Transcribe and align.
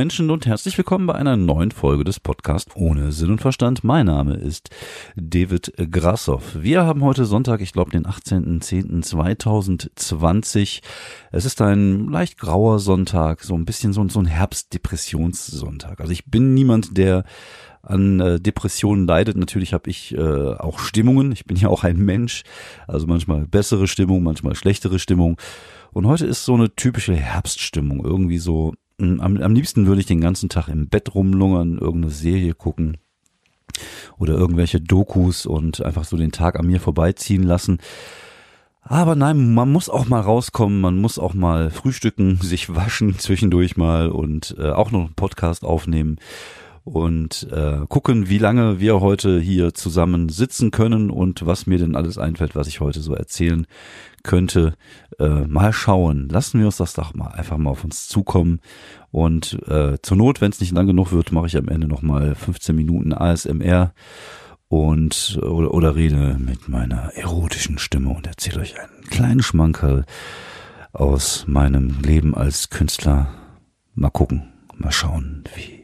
Menschen 0.00 0.30
und 0.30 0.46
herzlich 0.46 0.78
willkommen 0.78 1.06
bei 1.06 1.14
einer 1.14 1.36
neuen 1.36 1.72
Folge 1.72 2.04
des 2.04 2.20
Podcasts 2.20 2.74
ohne 2.74 3.12
Sinn 3.12 3.32
und 3.32 3.42
Verstand. 3.42 3.84
Mein 3.84 4.06
Name 4.06 4.34
ist 4.34 4.70
David 5.14 5.74
Grassoff. 5.92 6.56
Wir 6.58 6.86
haben 6.86 7.04
heute 7.04 7.26
Sonntag, 7.26 7.60
ich 7.60 7.74
glaube 7.74 7.90
den 7.90 8.06
18.10.2020. 8.06 10.80
Es 11.32 11.44
ist 11.44 11.60
ein 11.60 12.08
leicht 12.08 12.38
grauer 12.38 12.78
Sonntag, 12.78 13.42
so 13.42 13.54
ein 13.54 13.66
bisschen 13.66 13.92
so, 13.92 14.08
so 14.08 14.20
ein 14.20 14.24
Herbstdepressionssonntag. 14.24 16.00
Also 16.00 16.12
ich 16.12 16.24
bin 16.24 16.54
niemand, 16.54 16.96
der 16.96 17.24
an 17.82 18.20
äh, 18.20 18.40
Depressionen 18.40 19.06
leidet. 19.06 19.36
Natürlich 19.36 19.74
habe 19.74 19.90
ich 19.90 20.16
äh, 20.16 20.54
auch 20.54 20.78
Stimmungen. 20.78 21.30
Ich 21.32 21.44
bin 21.44 21.58
ja 21.58 21.68
auch 21.68 21.84
ein 21.84 21.98
Mensch. 21.98 22.44
Also 22.88 23.06
manchmal 23.06 23.46
bessere 23.46 23.86
Stimmung, 23.86 24.22
manchmal 24.22 24.54
schlechtere 24.54 24.98
Stimmung. 24.98 25.36
Und 25.92 26.06
heute 26.06 26.24
ist 26.24 26.46
so 26.46 26.54
eine 26.54 26.74
typische 26.74 27.14
Herbststimmung. 27.14 28.02
Irgendwie 28.02 28.38
so 28.38 28.72
am, 29.00 29.36
am 29.38 29.54
liebsten 29.54 29.86
würde 29.86 30.00
ich 30.00 30.06
den 30.06 30.20
ganzen 30.20 30.48
Tag 30.48 30.68
im 30.68 30.88
Bett 30.88 31.14
rumlungern, 31.14 31.78
irgendeine 31.78 32.12
Serie 32.12 32.54
gucken 32.54 32.98
oder 34.18 34.34
irgendwelche 34.34 34.80
Dokus 34.80 35.46
und 35.46 35.84
einfach 35.84 36.04
so 36.04 36.16
den 36.16 36.32
Tag 36.32 36.58
an 36.58 36.66
mir 36.66 36.80
vorbeiziehen 36.80 37.42
lassen. 37.42 37.78
Aber 38.82 39.14
nein, 39.14 39.54
man 39.54 39.70
muss 39.70 39.88
auch 39.88 40.06
mal 40.06 40.20
rauskommen, 40.20 40.80
man 40.80 40.98
muss 40.98 41.18
auch 41.18 41.34
mal 41.34 41.70
frühstücken, 41.70 42.36
sich 42.42 42.74
waschen 42.74 43.18
zwischendurch 43.18 43.76
mal 43.76 44.08
und 44.08 44.56
äh, 44.58 44.70
auch 44.70 44.90
noch 44.90 45.06
einen 45.06 45.14
Podcast 45.14 45.64
aufnehmen 45.64 46.16
und 46.84 47.46
äh, 47.52 47.80
gucken, 47.88 48.28
wie 48.28 48.38
lange 48.38 48.80
wir 48.80 49.00
heute 49.00 49.38
hier 49.40 49.74
zusammen 49.74 50.28
sitzen 50.28 50.70
können 50.70 51.10
und 51.10 51.46
was 51.46 51.66
mir 51.66 51.78
denn 51.78 51.96
alles 51.96 52.18
einfällt, 52.18 52.56
was 52.56 52.68
ich 52.68 52.80
heute 52.80 53.00
so 53.00 53.14
erzählen 53.14 53.66
könnte. 54.22 54.74
Äh, 55.18 55.46
mal 55.46 55.72
schauen. 55.72 56.28
Lassen 56.28 56.58
wir 56.58 56.66
uns 56.66 56.78
das 56.78 56.94
doch 56.94 57.14
mal 57.14 57.28
einfach 57.28 57.58
mal 57.58 57.70
auf 57.70 57.84
uns 57.84 58.08
zukommen. 58.08 58.60
Und 59.10 59.58
äh, 59.68 59.98
zur 60.02 60.16
Not, 60.16 60.40
wenn 60.40 60.50
es 60.50 60.60
nicht 60.60 60.72
lang 60.72 60.86
genug 60.86 61.12
wird, 61.12 61.32
mache 61.32 61.46
ich 61.46 61.56
am 61.56 61.68
Ende 61.68 61.88
noch 61.88 62.02
mal 62.02 62.34
15 62.34 62.74
Minuten 62.74 63.12
ASMR 63.12 63.92
und 64.68 65.38
oder, 65.42 65.74
oder 65.74 65.96
rede 65.96 66.36
mit 66.38 66.68
meiner 66.68 67.12
erotischen 67.14 67.78
Stimme 67.78 68.10
und 68.10 68.26
erzähle 68.26 68.60
euch 68.60 68.78
einen 68.78 69.04
kleinen 69.10 69.42
Schmankerl 69.42 70.04
aus 70.92 71.44
meinem 71.46 72.00
Leben 72.02 72.34
als 72.34 72.70
Künstler. 72.70 73.28
Mal 73.94 74.10
gucken, 74.10 74.52
mal 74.76 74.92
schauen, 74.92 75.44
wie 75.56 75.79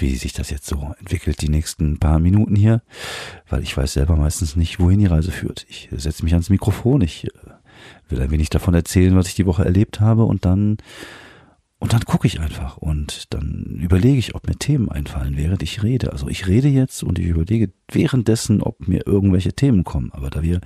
wie 0.00 0.16
sich 0.16 0.32
das 0.32 0.50
jetzt 0.50 0.66
so 0.66 0.94
entwickelt, 0.98 1.40
die 1.40 1.48
nächsten 1.48 1.98
paar 1.98 2.18
Minuten 2.18 2.54
hier, 2.54 2.82
weil 3.48 3.62
ich 3.62 3.76
weiß 3.76 3.94
selber 3.94 4.16
meistens 4.16 4.56
nicht, 4.56 4.80
wohin 4.80 5.00
die 5.00 5.06
Reise 5.06 5.30
führt. 5.30 5.66
Ich 5.68 5.88
setze 5.92 6.24
mich 6.24 6.32
ans 6.32 6.50
Mikrofon, 6.50 7.00
ich 7.00 7.26
äh, 7.26 7.30
will 8.08 8.20
ein 8.20 8.30
wenig 8.30 8.50
davon 8.50 8.74
erzählen, 8.74 9.16
was 9.16 9.28
ich 9.28 9.34
die 9.34 9.46
Woche 9.46 9.64
erlebt 9.64 10.00
habe 10.00 10.24
und 10.24 10.44
dann 10.44 10.78
und 11.80 11.92
dann 11.92 12.00
gucke 12.00 12.26
ich 12.26 12.40
einfach 12.40 12.76
und 12.76 13.32
dann 13.32 13.78
überlege 13.80 14.18
ich, 14.18 14.34
ob 14.34 14.48
mir 14.48 14.56
Themen 14.56 14.88
einfallen, 14.88 15.36
während 15.36 15.62
ich 15.62 15.84
rede. 15.84 16.10
Also 16.12 16.28
ich 16.28 16.48
rede 16.48 16.66
jetzt 16.66 17.04
und 17.04 17.20
ich 17.20 17.26
überlege 17.26 17.70
währenddessen, 17.92 18.62
ob 18.62 18.88
mir 18.88 19.06
irgendwelche 19.06 19.52
Themen 19.52 19.84
kommen. 19.84 20.10
Aber 20.12 20.28
da 20.28 20.42
wir 20.42 20.60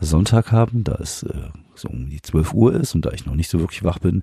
Sonntag 0.00 0.50
haben, 0.50 0.82
da 0.82 0.96
es 0.96 1.22
äh, 1.22 1.50
so 1.76 1.88
um 1.88 2.10
die 2.10 2.20
12 2.20 2.52
Uhr 2.52 2.74
ist 2.74 2.96
und 2.96 3.06
da 3.06 3.12
ich 3.12 3.26
noch 3.26 3.36
nicht 3.36 3.48
so 3.48 3.60
wirklich 3.60 3.84
wach 3.84 4.00
bin, 4.00 4.22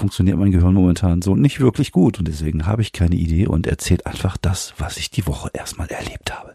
funktioniert 0.00 0.38
mein 0.38 0.50
Gehirn 0.50 0.74
momentan 0.74 1.22
so 1.22 1.36
nicht 1.36 1.60
wirklich 1.60 1.92
gut 1.92 2.18
und 2.18 2.26
deswegen 2.26 2.66
habe 2.66 2.82
ich 2.82 2.92
keine 2.92 3.16
Idee 3.16 3.46
und 3.46 3.66
erzählt 3.66 4.06
einfach 4.06 4.36
das, 4.38 4.74
was 4.78 4.96
ich 4.96 5.10
die 5.10 5.26
Woche 5.26 5.50
erstmal 5.52 5.88
erlebt 5.88 6.36
habe. 6.36 6.52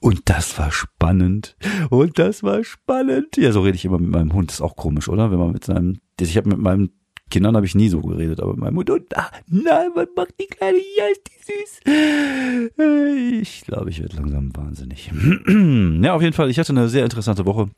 Und 0.00 0.22
das 0.24 0.58
war 0.58 0.72
spannend. 0.72 1.56
Und 1.90 2.18
das 2.18 2.42
war 2.42 2.64
spannend. 2.64 3.36
Ja, 3.36 3.52
so 3.52 3.60
rede 3.60 3.76
ich 3.76 3.84
immer 3.84 3.98
mit 3.98 4.10
meinem 4.10 4.32
Hund. 4.32 4.50
ist 4.50 4.62
auch 4.62 4.76
komisch, 4.76 5.08
oder? 5.08 5.30
Wenn 5.30 5.38
man 5.38 5.52
mit 5.52 5.64
seinem, 5.64 6.00
ich 6.18 6.36
habe 6.36 6.48
mit 6.48 6.58
meinem 6.58 6.90
Kindern 7.30 7.56
habe 7.56 7.66
ich 7.66 7.74
nie 7.74 7.88
so 7.88 8.00
geredet, 8.00 8.40
aber 8.40 8.56
mein 8.56 8.72
Mutter, 8.72 8.94
und, 8.94 9.16
ah, 9.16 9.30
nein, 9.48 9.90
was 9.94 10.08
macht 10.16 10.34
die 10.40 10.46
kleine 10.46 10.78
hier, 10.78 11.10
ist 11.12 11.22
die 11.26 11.36
süß. 11.52 13.42
Ich 13.42 13.60
glaube, 13.62 13.90
ich 13.90 14.00
werde 14.00 14.16
langsam 14.16 14.56
wahnsinnig. 14.56 15.10
ja, 16.02 16.14
auf 16.14 16.22
jeden 16.22 16.34
Fall, 16.34 16.48
ich 16.50 16.58
hatte 16.58 16.72
eine 16.72 16.88
sehr 16.88 17.04
interessante 17.04 17.44
Woche. 17.44 17.68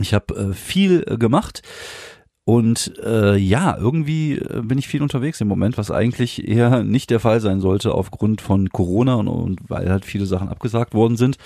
Ich 0.00 0.14
habe 0.14 0.34
äh, 0.34 0.52
viel 0.54 1.04
äh, 1.06 1.18
gemacht. 1.18 1.62
Und 2.46 2.92
äh, 3.02 3.36
ja, 3.36 3.74
irgendwie 3.78 4.34
äh, 4.34 4.60
bin 4.62 4.76
ich 4.76 4.86
viel 4.86 5.00
unterwegs 5.02 5.40
im 5.40 5.48
Moment, 5.48 5.78
was 5.78 5.90
eigentlich 5.90 6.46
eher 6.46 6.84
nicht 6.84 7.08
der 7.08 7.20
Fall 7.20 7.40
sein 7.40 7.60
sollte 7.60 7.94
aufgrund 7.94 8.42
von 8.42 8.68
Corona 8.68 9.14
und, 9.14 9.28
und 9.28 9.60
weil 9.68 9.88
halt 9.88 10.04
viele 10.04 10.26
Sachen 10.26 10.50
abgesagt 10.50 10.92
worden 10.92 11.16
sind. 11.16 11.38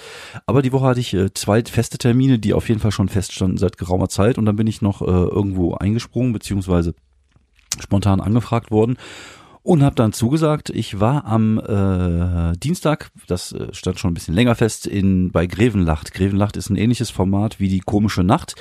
Aber 0.47 0.61
die 0.61 0.73
Woche 0.73 0.87
hatte 0.87 1.01
ich 1.01 1.15
äh, 1.15 1.33
zwei 1.35 1.63
feste 1.65 1.99
Termine, 1.99 2.41
die 2.41 2.53
auf 2.53 2.69
jeden 2.69 2.81
Fall 2.81 2.91
schon 2.91 3.09
feststanden 3.09 3.59
seit 3.59 3.79
geraumer 3.79 4.09
Zeit. 4.09 4.39
Und 4.39 4.47
dann 4.47 4.57
bin 4.57 4.67
ich 4.67 4.83
noch 4.83 5.01
äh, 5.01 5.05
irgendwo 5.05 5.75
eingesprungen, 5.75 6.33
beziehungsweise 6.33 6.95
spontan 7.79 8.21
angefragt 8.21 8.73
worden 8.73 8.97
und 9.63 9.85
habe 9.85 9.95
dann 9.95 10.13
zugesagt. 10.13 10.71
Ich 10.71 10.99
war 10.99 11.27
am 11.27 11.59
äh, 11.59 12.57
Dienstag, 12.59 13.13
das 13.29 13.53
äh, 13.53 13.73
stand 13.73 14.01
schon 14.01 14.11
ein 14.11 14.15
bisschen 14.15 14.35
länger 14.35 14.57
fest, 14.57 14.85
in 14.85 15.31
bei 15.31 15.47
Grevenlacht. 15.47 16.13
Grevenlacht 16.13 16.57
ist 16.57 16.71
ein 16.71 16.77
ähnliches 16.77 17.11
Format 17.11 17.61
wie 17.61 17.69
die 17.69 17.81
komische 17.81 18.25
Nacht. 18.25 18.57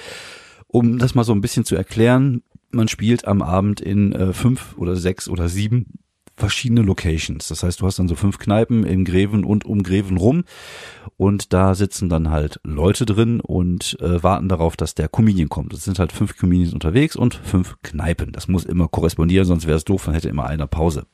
Um 0.67 0.99
das 0.99 1.15
mal 1.15 1.23
so 1.23 1.33
ein 1.33 1.41
bisschen 1.41 1.65
zu 1.65 1.75
erklären, 1.75 2.43
man 2.71 2.87
spielt 2.87 3.25
am 3.25 3.41
Abend 3.41 3.79
in 3.81 4.11
äh, 4.11 4.33
fünf 4.33 4.77
oder 4.77 4.95
sechs 4.95 5.29
oder 5.29 5.47
sieben 5.47 5.99
verschiedene 6.37 6.81
Locations. 6.81 7.47
Das 7.47 7.63
heißt, 7.63 7.81
du 7.81 7.87
hast 7.87 7.97
dann 7.97 8.07
so 8.07 8.15
fünf 8.15 8.37
Kneipen 8.37 8.83
in 8.83 9.05
Greven 9.05 9.43
und 9.43 9.65
um 9.65 9.81
Greven 9.81 10.17
rum 10.17 10.43
und 11.17 11.51
da 11.51 11.73
sitzen 11.73 12.09
dann 12.09 12.29
halt 12.29 12.59
Leute 12.63 13.05
drin 13.07 13.39
und 13.39 13.97
äh, 14.01 14.21
warten 14.21 14.47
darauf, 14.47 14.77
dass 14.77 14.93
der 14.93 15.09
Comedian 15.09 15.49
kommt. 15.49 15.73
Es 15.73 15.83
sind 15.83 15.97
halt 15.97 16.11
fünf 16.11 16.37
Comedians 16.37 16.73
unterwegs 16.73 17.15
und 17.15 17.33
fünf 17.33 17.77
Kneipen. 17.81 18.31
Das 18.31 18.47
muss 18.47 18.65
immer 18.65 18.87
korrespondieren, 18.87 19.47
sonst 19.47 19.65
wäre 19.65 19.77
es 19.77 19.85
doof, 19.85 20.05
dann 20.05 20.13
hätte 20.13 20.29
immer 20.29 20.45
einer 20.45 20.67
Pause. 20.67 21.07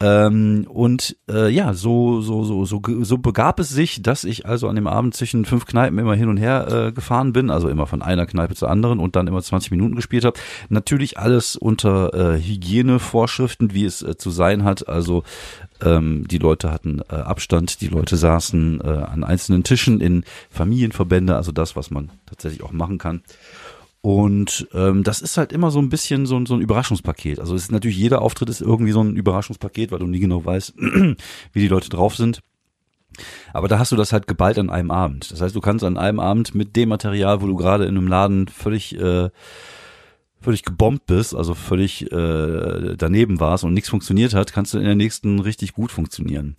Ähm, 0.00 0.64
und 0.68 1.16
äh, 1.28 1.50
ja, 1.50 1.74
so, 1.74 2.20
so, 2.20 2.44
so, 2.44 2.64
so, 2.64 2.80
so 3.02 3.18
begab 3.18 3.58
es 3.58 3.68
sich, 3.68 4.00
dass 4.00 4.22
ich 4.22 4.46
also 4.46 4.68
an 4.68 4.76
dem 4.76 4.86
Abend 4.86 5.14
zwischen 5.14 5.44
fünf 5.44 5.66
Kneipen 5.66 5.98
immer 5.98 6.14
hin 6.14 6.28
und 6.28 6.36
her 6.36 6.68
äh, 6.70 6.92
gefahren 6.92 7.32
bin, 7.32 7.50
also 7.50 7.68
immer 7.68 7.88
von 7.88 8.00
einer 8.00 8.24
Kneipe 8.26 8.54
zur 8.54 8.70
anderen 8.70 9.00
und 9.00 9.16
dann 9.16 9.26
immer 9.26 9.42
20 9.42 9.72
Minuten 9.72 9.96
gespielt 9.96 10.24
habe. 10.24 10.38
Natürlich 10.68 11.18
alles 11.18 11.56
unter 11.56 12.14
äh, 12.14 12.40
Hygienevorschriften, 12.40 13.74
wie 13.74 13.86
es 13.86 14.02
äh, 14.02 14.16
zu 14.16 14.30
sein 14.30 14.62
hat. 14.62 14.88
Also 14.88 15.24
ähm, 15.82 16.28
die 16.28 16.38
Leute 16.38 16.70
hatten 16.70 17.00
äh, 17.10 17.16
Abstand, 17.16 17.80
die 17.80 17.88
Leute 17.88 18.16
saßen 18.16 18.80
äh, 18.80 18.88
an 18.88 19.24
einzelnen 19.24 19.64
Tischen 19.64 20.00
in 20.00 20.22
Familienverbände, 20.48 21.34
also 21.34 21.50
das, 21.50 21.74
was 21.74 21.90
man 21.90 22.10
tatsächlich 22.26 22.62
auch 22.62 22.72
machen 22.72 22.98
kann. 22.98 23.22
Und 24.08 24.66
ähm, 24.72 25.04
das 25.04 25.20
ist 25.20 25.36
halt 25.36 25.52
immer 25.52 25.70
so 25.70 25.80
ein 25.80 25.90
bisschen 25.90 26.24
so, 26.24 26.42
so 26.46 26.54
ein 26.54 26.62
Überraschungspaket. 26.62 27.40
Also 27.40 27.54
es 27.54 27.64
ist 27.64 27.72
natürlich 27.72 27.98
jeder 27.98 28.22
Auftritt 28.22 28.48
ist 28.48 28.62
irgendwie 28.62 28.92
so 28.92 29.02
ein 29.02 29.16
Überraschungspaket, 29.16 29.92
weil 29.92 29.98
du 29.98 30.06
nie 30.06 30.18
genau 30.18 30.42
weißt, 30.42 30.72
wie 30.78 31.60
die 31.60 31.68
Leute 31.68 31.90
drauf 31.90 32.16
sind. 32.16 32.40
Aber 33.52 33.68
da 33.68 33.78
hast 33.78 33.92
du 33.92 33.96
das 33.96 34.14
halt 34.14 34.26
geballt 34.26 34.58
an 34.58 34.70
einem 34.70 34.90
Abend. 34.90 35.30
Das 35.30 35.42
heißt, 35.42 35.54
du 35.54 35.60
kannst 35.60 35.84
an 35.84 35.98
einem 35.98 36.20
Abend 36.20 36.54
mit 36.54 36.74
dem 36.74 36.88
Material, 36.88 37.42
wo 37.42 37.46
du 37.46 37.54
gerade 37.54 37.84
in 37.84 37.98
einem 37.98 38.08
Laden 38.08 38.48
völlig 38.48 38.98
äh, 38.98 39.28
völlig 40.40 40.62
gebombt 40.62 41.04
bist, 41.04 41.34
also 41.34 41.52
völlig 41.52 42.10
äh, 42.10 42.96
daneben 42.96 43.40
warst 43.40 43.64
und 43.64 43.74
nichts 43.74 43.90
funktioniert 43.90 44.32
hat, 44.32 44.54
kannst 44.54 44.72
du 44.72 44.78
in 44.78 44.84
der 44.84 44.94
nächsten 44.94 45.40
richtig 45.40 45.74
gut 45.74 45.92
funktionieren. 45.92 46.56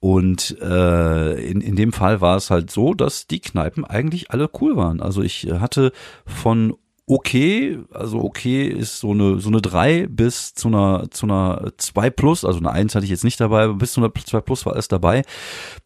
Und 0.00 0.58
äh, 0.60 1.40
in, 1.48 1.62
in 1.62 1.76
dem 1.76 1.94
Fall 1.94 2.20
war 2.20 2.36
es 2.36 2.50
halt 2.50 2.70
so, 2.70 2.92
dass 2.92 3.26
die 3.26 3.40
Kneipen 3.40 3.86
eigentlich 3.86 4.32
alle 4.32 4.50
cool 4.60 4.76
waren. 4.76 5.00
Also 5.00 5.22
ich 5.22 5.50
hatte 5.50 5.92
von 6.26 6.74
okay, 7.10 7.78
also 7.92 8.20
okay 8.22 8.68
ist 8.68 9.00
so 9.00 9.10
eine 9.10 9.40
so 9.40 9.48
eine 9.48 9.60
drei 9.60 10.06
bis 10.06 10.54
zu 10.54 10.68
einer 10.68 11.10
zu 11.10 11.26
einer 11.26 11.72
zwei 11.76 12.08
plus, 12.08 12.44
also 12.44 12.60
eine 12.60 12.70
eins 12.70 12.94
hatte 12.94 13.04
ich 13.04 13.10
jetzt 13.10 13.24
nicht 13.24 13.40
dabei, 13.40 13.66
bis 13.68 13.92
zu 13.94 14.00
einer 14.00 14.14
zwei 14.14 14.40
plus 14.40 14.64
war 14.64 14.74
alles 14.74 14.86
dabei. 14.86 15.22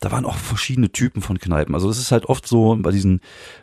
Da 0.00 0.12
waren 0.12 0.26
auch 0.26 0.36
verschiedene 0.36 0.92
Typen 0.92 1.22
von 1.22 1.38
Kneipen. 1.38 1.74
Also 1.74 1.88
das 1.88 1.98
ist 1.98 2.12
halt 2.12 2.26
oft 2.26 2.46
so 2.46 2.76
bei 2.78 2.90
diesen 2.90 3.20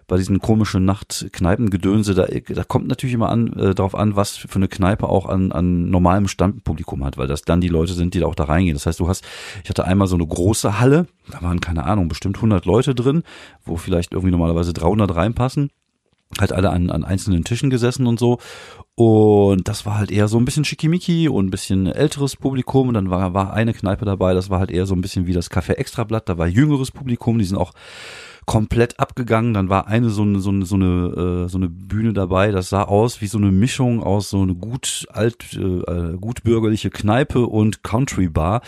bei 0.08 0.18
diesen 0.18 0.40
komischen 0.40 0.86
Nachtkneipengedönse, 0.86 2.16
da, 2.16 2.26
da 2.26 2.64
kommt 2.64 2.88
natürlich 2.88 3.14
immer 3.14 3.30
an 3.30 3.54
äh, 3.54 3.76
darauf 3.76 3.94
an, 3.94 4.16
was 4.16 4.36
für 4.38 4.56
eine 4.56 4.68
Kneipe 4.68 5.08
auch 5.08 5.28
an 5.28 5.52
an 5.52 5.92
normalem 5.92 6.28
Stammpublikum 6.28 7.06
hat, 7.06 7.18
weil 7.20 7.28
das 7.28 7.44
dann 7.44 7.62
die 7.62 7.68
Leute 7.68 7.94
sind, 7.94 8.16
die 8.16 8.22
da 8.22 8.26
auch 8.26 8.36
da 8.36 8.46
reingehen. 8.46 8.76
Das 8.76 8.88
heißt, 8.88 9.00
du 9.00 9.08
hast 9.08 9.24
ich 9.64 9.70
hatte 9.70 9.86
einmal 9.86 10.08
so 10.08 10.16
eine 10.16 10.26
große 10.26 10.80
Halle, 10.80 11.06
da 11.30 11.44
waren 11.44 11.62
keine 11.62 11.84
Ahnung, 11.84 12.08
bestimmt 12.08 12.38
100 12.38 12.66
Leute 12.66 12.96
drin, 12.96 13.22
wo 13.66 13.78
vielleicht 13.78 14.14
irgendwie 14.14 14.32
normalerweise 14.32 14.74
300 14.74 15.16
reinpassen 15.16 15.70
halt 16.40 16.54
alle 16.54 16.70
an, 16.70 16.90
an 16.90 17.04
einzelnen 17.04 17.44
Tischen 17.44 17.70
gesessen 17.70 18.08
und 18.08 18.20
so. 18.20 18.40
Und 18.96 19.68
das 19.68 19.86
war 19.86 19.98
halt 19.98 20.12
eher 20.12 20.28
so 20.28 20.38
ein 20.38 20.46
bisschen 20.46 20.66
schickimicki 20.66 21.30
und 21.30 21.48
ein 21.48 21.52
bisschen 21.52 21.88
älteres 21.88 22.36
Publikum. 22.36 22.90
Und 22.90 22.94
dann 22.94 23.10
war, 23.10 23.34
war 23.34 23.54
eine 23.54 23.74
Kneipe 23.74 24.06
dabei, 24.06 24.34
das 24.34 24.50
war 24.50 24.60
halt 24.60 24.72
eher 24.72 24.86
so 24.86 24.94
ein 24.94 25.02
bisschen 25.02 25.28
wie 25.28 25.34
das 25.34 25.50
Café 25.50 25.74
Extrablatt. 25.74 26.30
Da 26.30 26.38
war 26.38 26.48
jüngeres 26.48 26.92
Publikum, 26.92 27.40
die 27.40 27.46
sind 27.46 27.58
auch 27.58 27.74
komplett 28.46 29.00
abgegangen. 29.00 29.54
Dann 29.54 29.70
war 29.70 29.88
eine 29.88 30.10
so 30.10 30.24
eine, 30.24 30.40
so 30.40 30.52
so 30.64 30.76
eine, 30.76 31.46
äh, 31.46 31.50
so 31.50 31.58
eine 31.58 31.70
Bühne 31.70 32.14
dabei. 32.14 32.52
Das 32.52 32.70
sah 32.70 32.84
aus 32.84 33.22
wie 33.22 33.28
so 33.28 33.38
eine 33.38 33.52
Mischung 33.52 34.04
aus 34.04 34.30
so 34.30 34.42
eine 34.42 34.56
gut 34.56 35.08
alt, 35.12 35.54
äh, 35.54 36.18
gut 36.18 36.44
bürgerliche 36.44 36.90
Kneipe 36.90 37.48
und 37.48 37.84
Country 37.84 38.30
Bar 38.30 38.62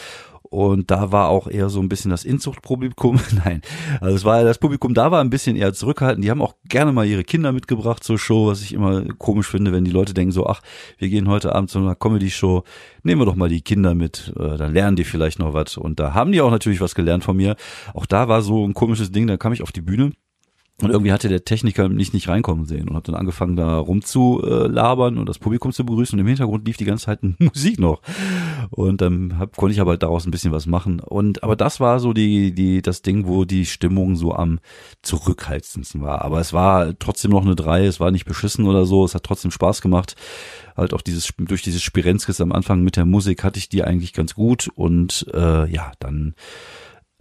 und 0.53 0.91
da 0.91 1.11
war 1.11 1.29
auch 1.29 1.47
eher 1.47 1.69
so 1.69 1.79
ein 1.81 1.89
bisschen 1.89 2.11
das 2.11 2.23
Inzuchtpublikum. 2.23 3.19
Nein, 3.43 3.61
also 3.99 4.15
es 4.15 4.23
war 4.23 4.43
das 4.43 4.59
Publikum 4.59 4.93
da 4.93 5.09
war 5.09 5.19
ein 5.21 5.31
bisschen 5.31 5.55
eher 5.55 5.73
zurückhaltend. 5.73 6.23
Die 6.23 6.29
haben 6.29 6.43
auch 6.43 6.55
gerne 6.69 6.91
mal 6.91 7.07
ihre 7.07 7.23
Kinder 7.23 7.51
mitgebracht 7.51 8.03
zur 8.03 8.19
Show, 8.19 8.47
was 8.47 8.61
ich 8.61 8.73
immer 8.73 9.03
komisch 9.17 9.47
finde, 9.47 9.71
wenn 9.71 9.83
die 9.83 9.91
Leute 9.91 10.13
denken 10.13 10.31
so, 10.31 10.45
ach, 10.45 10.61
wir 10.99 11.09
gehen 11.09 11.27
heute 11.27 11.55
Abend 11.55 11.71
zu 11.71 11.79
einer 11.79 11.95
Comedy-Show, 11.95 12.63
nehmen 13.01 13.21
wir 13.21 13.25
doch 13.25 13.35
mal 13.35 13.49
die 13.49 13.61
Kinder 13.61 13.95
mit, 13.95 14.31
äh, 14.37 14.57
dann 14.57 14.73
lernen 14.73 14.95
die 14.95 15.03
vielleicht 15.03 15.39
noch 15.39 15.53
was. 15.53 15.77
Und 15.77 15.99
da 15.99 16.13
haben 16.13 16.31
die 16.31 16.41
auch 16.41 16.51
natürlich 16.51 16.81
was 16.81 16.93
gelernt 16.93 17.23
von 17.23 17.35
mir. 17.35 17.55
Auch 17.95 18.05
da 18.05 18.27
war 18.27 18.43
so 18.43 18.63
ein 18.63 18.75
komisches 18.75 19.11
Ding, 19.11 19.25
da 19.25 19.37
kam 19.37 19.53
ich 19.53 19.63
auf 19.63 19.71
die 19.71 19.81
Bühne 19.81 20.11
und 20.81 20.89
irgendwie 20.89 21.11
hatte 21.11 21.29
der 21.29 21.45
Techniker 21.45 21.87
mich 21.87 22.13
nicht 22.13 22.27
reinkommen 22.27 22.65
sehen 22.65 22.89
und 22.89 22.95
hat 22.95 23.07
dann 23.07 23.15
angefangen 23.15 23.55
da 23.55 23.77
rumzulabern 23.77 25.19
und 25.19 25.29
das 25.29 25.37
Publikum 25.37 25.71
zu 25.71 25.85
begrüßen 25.85 26.17
und 26.17 26.21
im 26.21 26.27
Hintergrund 26.27 26.67
lief 26.67 26.77
die 26.77 26.85
ganze 26.85 27.05
Zeit 27.05 27.19
Musik 27.39 27.79
noch. 27.79 28.01
Und 28.71 28.99
dann 28.99 29.37
hab, 29.37 29.55
konnte 29.55 29.73
ich 29.73 29.81
aber 29.81 29.97
daraus 29.97 30.25
ein 30.25 30.31
bisschen 30.31 30.51
was 30.51 30.65
machen. 30.65 30.99
Und 30.99 31.43
aber 31.43 31.55
das 31.55 31.79
war 31.79 31.99
so 31.99 32.11
die, 32.11 32.55
die, 32.55 32.81
das 32.81 33.03
Ding, 33.03 33.27
wo 33.27 33.45
die 33.45 33.67
Stimmung 33.67 34.15
so 34.15 34.33
am 34.33 34.59
zurückhaltendsten 35.03 36.01
war. 36.01 36.23
Aber 36.23 36.39
es 36.39 36.53
war 36.53 36.97
trotzdem 36.97 37.31
noch 37.31 37.45
eine 37.45 37.55
drei, 37.55 37.85
es 37.85 37.99
war 37.99 38.09
nicht 38.09 38.25
beschissen 38.25 38.65
oder 38.65 38.85
so, 38.85 39.05
es 39.05 39.13
hat 39.13 39.23
trotzdem 39.23 39.51
Spaß 39.51 39.81
gemacht. 39.81 40.15
Halt 40.75 40.95
auch 40.95 41.01
dieses, 41.01 41.31
durch 41.37 41.61
dieses 41.61 41.83
Spirenzkis 41.83 42.41
am 42.41 42.51
Anfang 42.51 42.81
mit 42.81 42.95
der 42.95 43.05
Musik 43.05 43.43
hatte 43.43 43.59
ich 43.59 43.69
die 43.69 43.83
eigentlich 43.83 44.11
ganz 44.11 44.33
gut 44.33 44.69
und 44.73 45.27
äh, 45.33 45.71
ja, 45.71 45.91
dann 45.99 46.33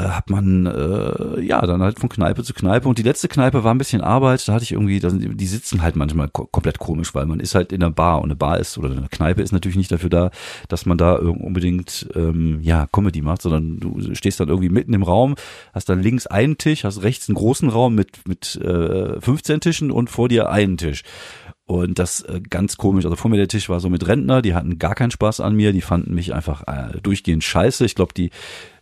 hat 0.00 0.31
man 0.31 0.67
äh, 0.67 1.41
ja 1.41 1.61
dann 1.67 1.83
halt 1.83 1.99
von 1.99 2.09
Kneipe 2.09 2.43
zu 2.43 2.55
Kneipe 2.55 2.89
und 2.89 2.99
die 2.99 3.03
letzte 3.03 3.29
Kneipe 3.29 3.65
war 3.65 3.75
ein 3.75 3.79
bisschen 3.79 4.00
Arbeit, 4.00 4.47
da 4.47 4.55
hatte 4.55 4.65
ich 4.65 4.73
irgendwie, 4.73 5.00
die 5.00 5.47
sitzen 5.47 5.83
halt 5.83 5.97
manchmal 5.97 6.29
ko 6.29 6.47
komplett 6.47 6.79
komisch, 6.79 7.15
weil 7.15 7.27
man 7.27 7.41
ist 7.41 7.55
halt 7.55 7.73
in 7.73 7.83
einer 7.83 7.93
Bar 7.93 8.19
und 8.19 8.25
eine 8.25 8.37
Bar 8.37 8.59
ist 8.59 8.79
oder 8.79 8.91
eine 8.91 9.09
Kneipe 9.11 9.43
ist 9.43 9.53
natürlich 9.53 9.77
nicht 9.77 9.93
dafür 9.93 10.11
da, 10.11 10.31
dass 10.69 10.87
man 10.87 10.99
da 10.99 11.17
unbedingt 11.17 12.09
ähm, 12.15 12.61
ja 12.62 12.87
Comedy 12.93 13.23
macht, 13.23 13.43
sondern 13.43 13.79
du 13.79 14.15
stehst 14.15 14.41
dann 14.41 14.49
irgendwie 14.49 14.71
mitten 14.71 14.94
im 14.94 15.03
Raum, 15.03 15.35
hast 15.73 15.89
dann 15.89 16.03
links 16.03 16.27
einen 16.27 16.59
Tisch, 16.59 16.85
hast 16.85 17.03
rechts 17.03 17.29
einen 17.29 17.37
großen 17.37 17.69
Raum 17.69 17.95
mit 17.95 18.27
mit 18.27 18.56
äh, 18.56 19.21
15 19.21 19.61
Tischen 19.61 19.91
und 19.91 20.11
vor 20.11 20.29
dir 20.29 20.50
einen 20.50 20.77
Tisch. 20.77 21.03
Und 21.64 22.00
das 22.00 22.23
äh, 22.23 22.41
ganz 22.50 22.76
komisch. 22.76 23.05
Also 23.05 23.17
vor 23.17 23.31
mir 23.31 23.37
der 23.37 23.47
Tisch 23.47 23.69
war 23.69 23.79
so 23.79 23.88
mit 23.88 24.06
Rentner, 24.09 24.43
die 24.43 24.55
hatten 24.55 24.79
gar 24.79 24.97
keinen 24.97 25.12
Spaß 25.12 25.38
an 25.41 25.55
mir, 25.55 25.73
die 25.73 25.81
fanden 25.81 26.12
mich 26.12 26.35
einfach 26.35 26.64
äh, 26.67 27.00
durchgehend 27.00 27.44
scheiße. 27.44 27.85
Ich 27.85 27.94
glaube, 27.94 28.12
die, 28.14 28.31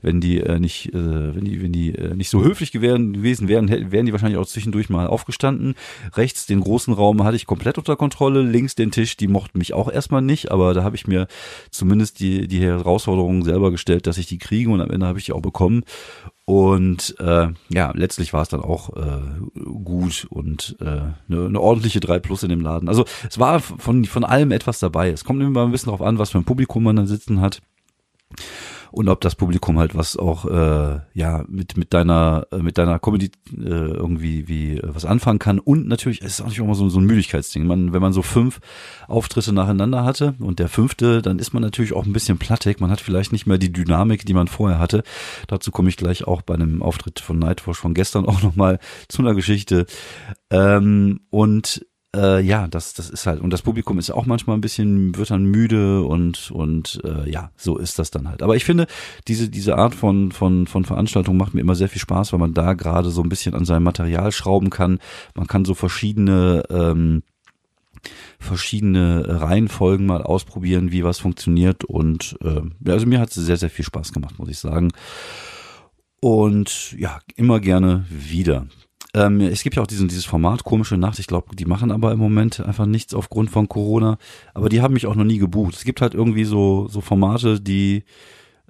wenn 0.00 0.22
die 0.22 0.40
äh, 0.40 0.58
nicht, 0.58 0.88
äh, 0.94 1.34
wenn 1.34 1.44
die, 1.44 1.62
wenn 1.62 1.72
die 1.72 1.94
äh, 1.94 2.14
nicht 2.14 2.30
so 2.30 2.42
höflich 2.42 2.72
gewesen, 2.72 3.48
wären, 3.48 3.68
wären 3.92 4.06
die 4.06 4.12
wahrscheinlich 4.12 4.38
auch 4.38 4.46
zwischendurch 4.46 4.88
mal 4.88 5.06
aufgestanden. 5.06 5.74
Rechts 6.14 6.46
den 6.46 6.60
großen 6.60 6.94
Raum 6.94 7.22
hatte 7.22 7.36
ich 7.36 7.44
komplett 7.44 7.76
unter 7.76 7.96
Kontrolle, 7.96 8.40
links 8.42 8.76
den 8.76 8.90
Tisch, 8.90 9.16
die 9.18 9.28
mochten 9.28 9.58
mich 9.58 9.74
auch 9.74 9.90
erstmal 9.90 10.22
nicht, 10.22 10.50
aber 10.50 10.72
da 10.72 10.82
habe 10.82 10.96
ich 10.96 11.06
mir 11.06 11.26
zumindest 11.70 12.18
die, 12.20 12.48
die 12.48 12.62
Herausforderung 12.62 13.44
selber 13.44 13.70
gestellt, 13.70 14.06
dass 14.06 14.16
ich 14.16 14.26
die 14.26 14.38
kriege 14.38 14.70
und 14.70 14.80
am 14.80 14.90
Ende 14.90 15.06
habe 15.06 15.18
ich 15.18 15.26
die 15.26 15.32
auch 15.32 15.42
bekommen. 15.42 15.84
Und 16.50 17.14
äh, 17.20 17.46
ja, 17.68 17.92
letztlich 17.94 18.32
war 18.32 18.42
es 18.42 18.48
dann 18.48 18.60
auch 18.60 18.96
äh, 18.96 19.20
gut 19.84 20.26
und 20.30 20.74
äh, 20.80 20.84
eine, 20.84 21.14
eine 21.28 21.60
ordentliche 21.60 22.00
3 22.00 22.18
Plus 22.18 22.42
in 22.42 22.48
dem 22.48 22.60
Laden. 22.60 22.88
Also 22.88 23.04
es 23.28 23.38
war 23.38 23.60
von, 23.60 24.04
von 24.04 24.24
allem 24.24 24.50
etwas 24.50 24.80
dabei. 24.80 25.10
Es 25.10 25.24
kommt 25.24 25.40
immer 25.40 25.62
ein 25.62 25.70
bisschen 25.70 25.92
darauf 25.92 26.02
an, 26.04 26.18
was 26.18 26.30
für 26.30 26.38
ein 26.38 26.44
Publikum 26.44 26.82
man 26.82 26.96
dann 26.96 27.06
sitzen 27.06 27.40
hat 27.40 27.62
und 28.92 29.08
ob 29.08 29.20
das 29.20 29.34
Publikum 29.34 29.78
halt 29.78 29.94
was 29.94 30.16
auch 30.16 30.44
äh, 30.46 31.00
ja 31.14 31.44
mit 31.48 31.76
mit 31.76 31.92
deiner 31.94 32.46
äh, 32.50 32.58
mit 32.58 32.78
deiner 32.78 32.98
Comedy 32.98 33.30
äh, 33.52 33.60
irgendwie 33.60 34.48
wie 34.48 34.78
äh, 34.78 34.82
was 34.82 35.04
anfangen 35.04 35.38
kann 35.38 35.58
und 35.58 35.88
natürlich 35.88 36.22
es 36.22 36.34
ist 36.34 36.40
auch 36.42 36.48
nicht 36.48 36.58
immer 36.58 36.74
so, 36.74 36.88
so 36.88 36.98
ein 36.98 37.06
Müdigkeitsding. 37.06 37.66
Man, 37.66 37.92
wenn 37.92 38.02
man 38.02 38.12
so 38.12 38.22
fünf 38.22 38.60
Auftritte 39.08 39.52
nacheinander 39.52 40.04
hatte 40.04 40.34
und 40.38 40.58
der 40.58 40.68
fünfte, 40.68 41.22
dann 41.22 41.38
ist 41.38 41.52
man 41.52 41.62
natürlich 41.62 41.92
auch 41.92 42.04
ein 42.04 42.12
bisschen 42.12 42.38
plattig. 42.38 42.80
Man 42.80 42.90
hat 42.90 43.00
vielleicht 43.00 43.32
nicht 43.32 43.46
mehr 43.46 43.58
die 43.58 43.72
Dynamik, 43.72 44.24
die 44.24 44.34
man 44.34 44.48
vorher 44.48 44.78
hatte. 44.78 45.02
Dazu 45.46 45.70
komme 45.70 45.88
ich 45.88 45.96
gleich 45.96 46.26
auch 46.26 46.42
bei 46.42 46.54
einem 46.54 46.82
Auftritt 46.82 47.20
von 47.20 47.38
Nightwatch 47.38 47.78
von 47.78 47.94
gestern 47.94 48.26
auch 48.26 48.42
noch 48.42 48.56
mal 48.56 48.78
zu 49.08 49.22
einer 49.22 49.34
Geschichte. 49.34 49.86
Ähm, 50.50 51.20
und 51.30 51.86
äh, 52.14 52.40
ja, 52.40 52.66
das, 52.66 52.94
das 52.94 53.08
ist 53.08 53.26
halt, 53.26 53.40
und 53.40 53.50
das 53.50 53.62
Publikum 53.62 53.98
ist 53.98 54.10
auch 54.10 54.26
manchmal 54.26 54.56
ein 54.56 54.60
bisschen, 54.60 55.16
wird 55.16 55.30
dann 55.30 55.44
müde 55.44 56.02
und, 56.02 56.50
und 56.50 57.00
äh, 57.04 57.30
ja, 57.30 57.50
so 57.56 57.78
ist 57.78 57.98
das 57.98 58.10
dann 58.10 58.28
halt. 58.28 58.42
Aber 58.42 58.56
ich 58.56 58.64
finde, 58.64 58.86
diese, 59.28 59.48
diese 59.48 59.76
Art 59.76 59.94
von, 59.94 60.32
von, 60.32 60.66
von 60.66 60.84
Veranstaltung 60.84 61.36
macht 61.36 61.54
mir 61.54 61.60
immer 61.60 61.76
sehr 61.76 61.88
viel 61.88 62.00
Spaß, 62.00 62.32
weil 62.32 62.40
man 62.40 62.54
da 62.54 62.74
gerade 62.74 63.10
so 63.10 63.22
ein 63.22 63.28
bisschen 63.28 63.54
an 63.54 63.64
seinem 63.64 63.84
Material 63.84 64.32
schrauben 64.32 64.70
kann. 64.70 64.98
Man 65.34 65.46
kann 65.46 65.64
so 65.64 65.74
verschiedene 65.74 66.64
ähm, 66.70 67.22
verschiedene 68.38 69.42
Reihenfolgen 69.42 70.06
mal 70.06 70.22
ausprobieren, 70.22 70.90
wie 70.90 71.04
was 71.04 71.18
funktioniert. 71.18 71.84
Und 71.84 72.36
äh, 72.42 72.90
also 72.90 73.06
mir 73.06 73.20
hat 73.20 73.28
es 73.28 73.34
sehr, 73.34 73.58
sehr 73.58 73.70
viel 73.70 73.84
Spaß 73.84 74.12
gemacht, 74.12 74.38
muss 74.38 74.48
ich 74.48 74.58
sagen. 74.58 74.90
Und 76.20 76.92
ja, 76.98 77.20
immer 77.36 77.60
gerne 77.60 78.06
wieder. 78.08 78.66
Ähm, 79.14 79.40
es 79.40 79.62
gibt 79.62 79.76
ja 79.76 79.82
auch 79.82 79.86
diesen, 79.86 80.08
dieses 80.08 80.24
Format 80.24 80.64
Komische 80.64 80.96
Nacht. 80.96 81.18
Ich 81.18 81.26
glaube, 81.26 81.56
die 81.56 81.64
machen 81.64 81.90
aber 81.90 82.12
im 82.12 82.18
Moment 82.18 82.60
einfach 82.60 82.86
nichts 82.86 83.14
aufgrund 83.14 83.50
von 83.50 83.68
Corona. 83.68 84.18
Aber 84.54 84.68
die 84.68 84.82
haben 84.82 84.94
mich 84.94 85.06
auch 85.06 85.16
noch 85.16 85.24
nie 85.24 85.38
gebucht. 85.38 85.74
Es 85.74 85.84
gibt 85.84 86.00
halt 86.00 86.14
irgendwie 86.14 86.44
so, 86.44 86.86
so 86.88 87.00
Formate, 87.00 87.60
die 87.60 88.04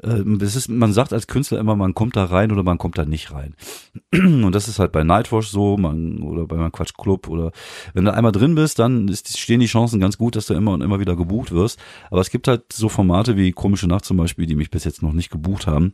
äh, 0.03 0.23
das 0.39 0.57
ist, 0.57 0.69
man 0.69 0.93
sagt 0.93 1.13
als 1.13 1.27
Künstler 1.27 1.59
immer, 1.59 1.77
man 1.77 1.95
kommt 1.95 2.17
da 2.17 2.25
rein 2.25 2.53
oder 2.53 2.63
man 2.63 2.79
kommt 2.79 2.99
da 2.99 3.05
nicht 3.05 3.33
rein. 3.33 3.55
Und 4.13 4.53
das 4.53 4.69
ist 4.69 4.79
halt 4.79 4.93
bei 4.93 5.05
Nightwash 5.05 5.49
so, 5.49 5.77
man, 5.77 6.23
oder 6.23 6.47
bei 6.47 6.57
meinem 6.57 6.73
Quatsch 6.73 6.95
Club 6.97 7.29
oder 7.29 7.53
wenn 7.95 8.05
du 8.05 8.15
einmal 8.15 8.33
drin 8.33 8.55
bist, 8.55 8.79
dann 8.79 9.09
ist, 9.09 9.39
stehen 9.39 9.61
die 9.61 9.67
Chancen 9.67 10.01
ganz 10.01 10.19
gut, 10.19 10.37
dass 10.37 10.47
du 10.47 10.55
immer 10.55 10.73
und 10.73 10.81
immer 10.81 11.01
wieder 11.01 11.17
gebucht 11.17 11.53
wirst. 11.53 11.79
Aber 12.11 12.21
es 12.21 12.31
gibt 12.31 12.49
halt 12.49 12.73
so 12.73 12.89
Formate 12.89 13.37
wie 13.37 13.53
Komische 13.53 13.87
Nacht 13.87 14.05
zum 14.05 14.17
Beispiel, 14.17 14.47
die 14.47 14.57
mich 14.57 14.71
bis 14.71 14.85
jetzt 14.85 15.03
noch 15.03 15.13
nicht 15.13 15.31
gebucht 15.31 15.67
haben, 15.67 15.93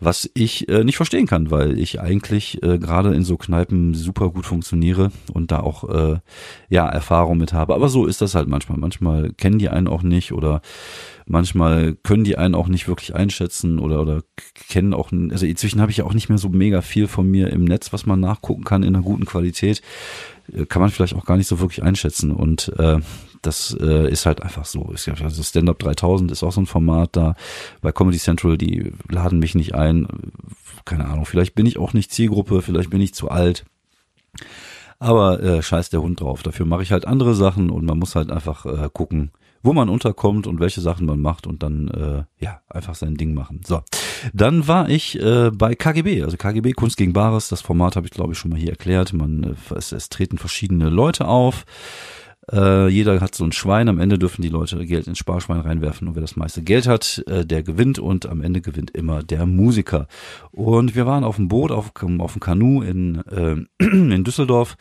was 0.00 0.30
ich 0.34 0.68
äh, 0.68 0.84
nicht 0.84 0.96
verstehen 0.96 1.26
kann, 1.26 1.50
weil 1.50 1.78
ich 1.78 2.00
eigentlich 2.00 2.62
äh, 2.62 2.78
gerade 2.78 3.14
in 3.14 3.24
so 3.24 3.36
Kneipen 3.36 3.94
super 3.94 4.30
gut 4.30 4.46
funktioniere 4.46 5.10
und 5.32 5.50
da 5.50 5.60
auch 5.60 5.88
äh, 5.88 6.18
ja 6.68 6.88
Erfahrung 6.88 7.38
mit 7.38 7.52
habe. 7.52 7.74
Aber 7.74 7.88
so 7.88 8.06
ist 8.06 8.20
das 8.20 8.34
halt 8.34 8.48
manchmal. 8.48 8.78
Manchmal 8.78 9.32
kennen 9.32 9.58
die 9.58 9.68
einen 9.68 9.88
auch 9.88 10.02
nicht 10.02 10.32
oder 10.32 10.62
manchmal 11.32 11.94
können 11.94 12.24
die 12.24 12.36
einen 12.36 12.54
auch 12.54 12.68
nicht 12.68 12.86
wirklich 12.86 13.14
einschätzen 13.14 13.78
oder 13.78 14.02
oder 14.02 14.22
kennen 14.68 14.92
auch 14.92 15.10
also 15.30 15.46
inzwischen 15.46 15.80
habe 15.80 15.90
ich 15.90 15.96
ja 15.96 16.04
auch 16.04 16.12
nicht 16.12 16.28
mehr 16.28 16.36
so 16.36 16.50
mega 16.50 16.82
viel 16.82 17.08
von 17.08 17.26
mir 17.26 17.50
im 17.50 17.64
Netz, 17.64 17.92
was 17.92 18.04
man 18.04 18.20
nachgucken 18.20 18.64
kann 18.64 18.82
in 18.82 18.94
einer 18.94 19.02
guten 19.02 19.24
Qualität, 19.24 19.80
äh, 20.52 20.66
kann 20.66 20.82
man 20.82 20.90
vielleicht 20.90 21.14
auch 21.14 21.24
gar 21.24 21.38
nicht 21.38 21.48
so 21.48 21.58
wirklich 21.58 21.82
einschätzen 21.82 22.32
und 22.32 22.70
äh, 22.78 22.98
das 23.40 23.76
äh, 23.80 24.10
ist 24.10 24.26
halt 24.26 24.42
einfach 24.42 24.66
so. 24.66 24.92
Also 24.92 25.42
Stand-up 25.42 25.78
3000 25.78 26.30
ist 26.30 26.42
auch 26.42 26.52
so 26.52 26.60
ein 26.60 26.66
Format 26.66 27.16
da 27.16 27.34
bei 27.80 27.92
Comedy 27.92 28.18
Central, 28.18 28.58
die 28.58 28.92
laden 29.08 29.40
mich 29.40 29.54
nicht 29.54 29.74
ein. 29.74 30.06
Keine 30.84 31.06
Ahnung, 31.06 31.24
vielleicht 31.24 31.54
bin 31.54 31.66
ich 31.66 31.78
auch 31.78 31.92
nicht 31.92 32.12
Zielgruppe, 32.12 32.62
vielleicht 32.62 32.90
bin 32.90 33.00
ich 33.00 33.14
zu 33.14 33.30
alt. 33.30 33.64
Aber 34.98 35.42
äh, 35.42 35.62
scheiß 35.62 35.90
der 35.90 36.02
Hund 36.02 36.20
drauf. 36.20 36.44
Dafür 36.44 36.66
mache 36.66 36.82
ich 36.82 36.92
halt 36.92 37.06
andere 37.06 37.34
Sachen 37.34 37.70
und 37.70 37.84
man 37.84 37.98
muss 37.98 38.14
halt 38.14 38.30
einfach 38.30 38.66
äh, 38.66 38.88
gucken, 38.92 39.32
wo 39.62 39.72
man 39.72 39.88
unterkommt 39.88 40.46
und 40.46 40.60
welche 40.60 40.80
Sachen 40.80 41.06
man 41.06 41.20
macht 41.20 41.46
und 41.46 41.62
dann 41.62 41.88
äh, 41.88 42.44
ja 42.44 42.60
einfach 42.68 42.94
sein 42.94 43.14
Ding 43.16 43.34
machen. 43.34 43.60
So, 43.66 43.82
dann 44.32 44.66
war 44.68 44.88
ich 44.88 45.20
äh, 45.20 45.50
bei 45.50 45.74
KGB, 45.74 46.22
also 46.22 46.36
KGB 46.36 46.72
Kunst 46.72 46.96
gegen 46.96 47.12
Bares. 47.12 47.48
Das 47.48 47.60
Format 47.60 47.96
habe 47.96 48.06
ich 48.06 48.12
glaube 48.12 48.32
ich 48.32 48.38
schon 48.38 48.50
mal 48.50 48.60
hier 48.60 48.70
erklärt. 48.70 49.12
Man 49.12 49.44
äh, 49.44 49.74
es, 49.76 49.92
es 49.92 50.08
treten 50.08 50.38
verschiedene 50.38 50.88
Leute 50.88 51.26
auf. 51.26 51.64
Äh, 52.50 52.88
jeder 52.88 53.20
hat 53.20 53.34
so 53.34 53.44
ein 53.44 53.52
Schwein. 53.52 53.88
Am 53.88 54.00
Ende 54.00 54.18
dürfen 54.18 54.42
die 54.42 54.48
Leute 54.48 54.84
Geld 54.84 55.06
ins 55.06 55.18
Sparschwein 55.18 55.60
reinwerfen 55.60 56.08
und 56.08 56.16
wer 56.16 56.22
das 56.22 56.36
meiste 56.36 56.62
Geld 56.62 56.88
hat, 56.88 57.22
äh, 57.28 57.46
der 57.46 57.62
gewinnt 57.62 57.98
und 57.98 58.26
am 58.26 58.40
Ende 58.40 58.60
gewinnt 58.60 58.90
immer 58.90 59.22
der 59.22 59.46
Musiker. 59.46 60.08
Und 60.50 60.96
wir 60.96 61.06
waren 61.06 61.24
auf 61.24 61.36
dem 61.36 61.48
Boot, 61.48 61.70
auf, 61.70 61.92
auf 62.18 62.32
dem 62.32 62.40
Kanu 62.40 62.82
in, 62.82 63.22
äh, 63.26 63.56
in 63.84 64.24
Düsseldorf 64.24 64.76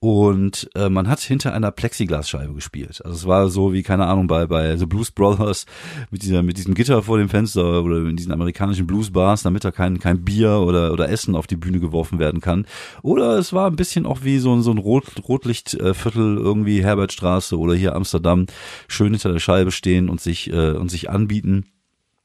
und 0.00 0.70
äh, 0.76 0.88
man 0.88 1.08
hat 1.08 1.18
hinter 1.20 1.52
einer 1.52 1.72
Plexiglasscheibe 1.72 2.54
gespielt. 2.54 3.00
Also 3.04 3.16
es 3.16 3.26
war 3.26 3.48
so 3.48 3.72
wie 3.72 3.82
keine 3.82 4.06
Ahnung 4.06 4.28
bei 4.28 4.46
bei 4.46 4.76
The 4.76 4.86
Blues 4.86 5.10
Brothers 5.10 5.66
mit 6.10 6.22
dieser 6.22 6.42
mit 6.42 6.56
diesem 6.56 6.74
Gitter 6.74 7.02
vor 7.02 7.18
dem 7.18 7.28
Fenster 7.28 7.82
oder 7.82 7.98
in 7.98 8.16
diesen 8.16 8.30
amerikanischen 8.30 8.86
Blues 8.86 9.10
Bars, 9.10 9.42
damit 9.42 9.64
da 9.64 9.72
kein 9.72 9.98
kein 9.98 10.24
Bier 10.24 10.60
oder 10.60 10.92
oder 10.92 11.08
Essen 11.08 11.34
auf 11.34 11.48
die 11.48 11.56
Bühne 11.56 11.80
geworfen 11.80 12.20
werden 12.20 12.40
kann. 12.40 12.66
Oder 13.02 13.38
es 13.38 13.52
war 13.52 13.66
ein 13.66 13.76
bisschen 13.76 14.06
auch 14.06 14.22
wie 14.22 14.38
so 14.38 14.54
ein 14.54 14.62
so 14.62 14.70
ein 14.70 14.78
Rot, 14.78 15.04
Rotlichtviertel 15.26 16.36
irgendwie 16.36 16.84
Herbertstraße 16.84 17.58
oder 17.58 17.74
hier 17.74 17.96
Amsterdam 17.96 18.46
schön 18.86 19.12
hinter 19.12 19.32
der 19.32 19.40
Scheibe 19.40 19.72
stehen 19.72 20.08
und 20.08 20.20
sich 20.20 20.52
äh, 20.52 20.72
und 20.72 20.90
sich 20.90 21.10
anbieten 21.10 21.64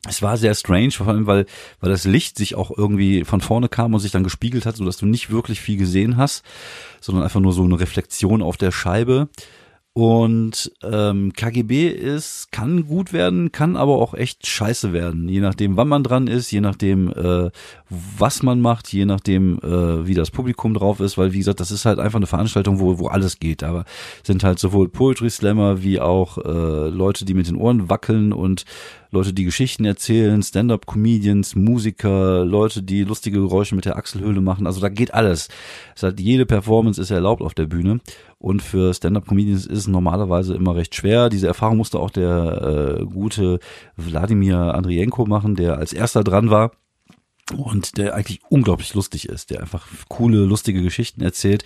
es 0.08 0.22
war 0.22 0.38
sehr 0.38 0.54
strange, 0.54 0.92
vor 0.92 1.08
allem 1.08 1.28
weil, 1.28 1.46
weil 1.80 1.90
das 1.90 2.04
Licht 2.04 2.38
sich 2.38 2.56
auch 2.56 2.72
irgendwie 2.76 3.24
von 3.24 3.42
vorne 3.42 3.70
kam 3.70 3.94
und 3.94 4.02
sich 4.02 4.12
dann 4.12 4.24
gespiegelt 4.24 4.66
hat, 4.66 4.76
so 4.76 4.84
dass 4.84 4.98
du 4.98 5.06
nicht 5.06 5.30
wirklich 5.30 5.62
viel 5.62 5.78
gesehen 5.78 6.18
hast, 6.18 6.44
sondern 7.00 7.24
einfach 7.24 7.40
nur 7.40 7.54
so 7.54 7.64
eine 7.64 7.80
Reflexion 7.80 8.42
auf 8.42 8.58
der 8.58 8.72
Scheibe. 8.72 9.30
Und 9.96 10.72
ähm, 10.82 11.34
KGB 11.34 11.88
ist, 11.88 12.52
kann 12.52 12.88
gut 12.88 13.14
werden, 13.14 13.52
kann 13.52 13.76
aber 13.76 14.00
auch 14.00 14.16
echt 14.16 14.48
scheiße 14.48 14.92
werden, 14.92 15.30
je 15.30 15.40
nachdem, 15.40 15.78
wann 15.78 15.88
man 15.88 16.04
dran 16.04 16.26
ist, 16.26 16.50
je 16.50 16.62
nachdem, 16.62 17.12
äh, 17.12 17.52
was 18.18 18.42
man 18.42 18.60
macht, 18.60 18.92
je 18.92 19.06
nachdem, 19.06 19.60
äh, 19.60 20.08
wie 20.08 20.16
das 20.16 20.32
Publikum 20.32 20.74
drauf 20.74 21.00
ist, 21.00 21.20
weil 21.20 21.34
wie 21.34 21.38
gesagt, 21.38 21.60
das 21.60 21.70
ist 21.70 21.86
halt 21.86 22.00
einfach 22.00 22.18
eine 22.18 22.26
Veranstaltung, 22.26 22.80
wo, 22.80 22.98
wo 22.98 23.08
alles 23.08 23.38
geht. 23.38 23.62
Aber 23.62 23.86
sind 24.24 24.44
halt 24.44 24.58
sowohl 24.58 24.90
Poetry 24.90 25.30
Slammer 25.30 25.84
wie 25.84 26.00
auch 26.00 26.40
äh, 26.40 26.90
Leute, 26.90 27.24
die 27.24 27.36
mit 27.36 27.48
den 27.48 27.58
Ohren 27.58 27.88
wackeln 27.88 28.34
und 28.34 28.66
Leute, 29.14 29.32
die 29.32 29.44
Geschichten 29.44 29.86
erzählen, 29.86 30.42
Stand-up-Comedians, 30.42 31.56
Musiker, 31.56 32.44
Leute, 32.44 32.82
die 32.82 33.04
lustige 33.04 33.40
Geräusche 33.40 33.76
mit 33.76 33.86
der 33.86 33.96
Achselhöhle 33.96 34.42
machen. 34.42 34.66
Also 34.66 34.82
da 34.82 34.90
geht 34.90 35.14
alles. 35.14 35.50
Es 35.96 36.02
hat, 36.02 36.20
jede 36.20 36.48
Performance 36.48 37.00
ist 37.00 37.12
erlaubt 37.12 37.44
auf 37.44 37.54
der 37.54 37.68
Bühne. 37.68 38.00
Und 38.40 38.62
für 38.64 38.94
Stand-up-Comedians 38.94 39.68
ist 39.68 39.78
es 39.78 39.88
normalerweise 39.88 40.56
immer 40.56 40.76
recht 40.76 40.96
schwer. 40.96 41.30
Diese 41.30 41.48
Erfahrung 41.48 41.78
musste 41.78 42.00
auch 42.00 42.10
der 42.10 43.00
äh, 43.02 43.06
gute 43.06 43.60
Wladimir 43.96 44.74
Andrienko 44.74 45.26
machen, 45.28 45.56
der 45.56 45.78
als 45.78 45.94
erster 45.94 46.24
dran 46.24 46.50
war 46.50 46.72
und 47.56 47.98
der 47.98 48.16
eigentlich 48.16 48.40
unglaublich 48.50 48.94
lustig 48.94 49.30
ist, 49.30 49.52
der 49.52 49.62
einfach 49.62 49.88
coole, 50.10 50.40
lustige 50.46 50.82
Geschichten 50.82 51.22
erzählt. 51.22 51.64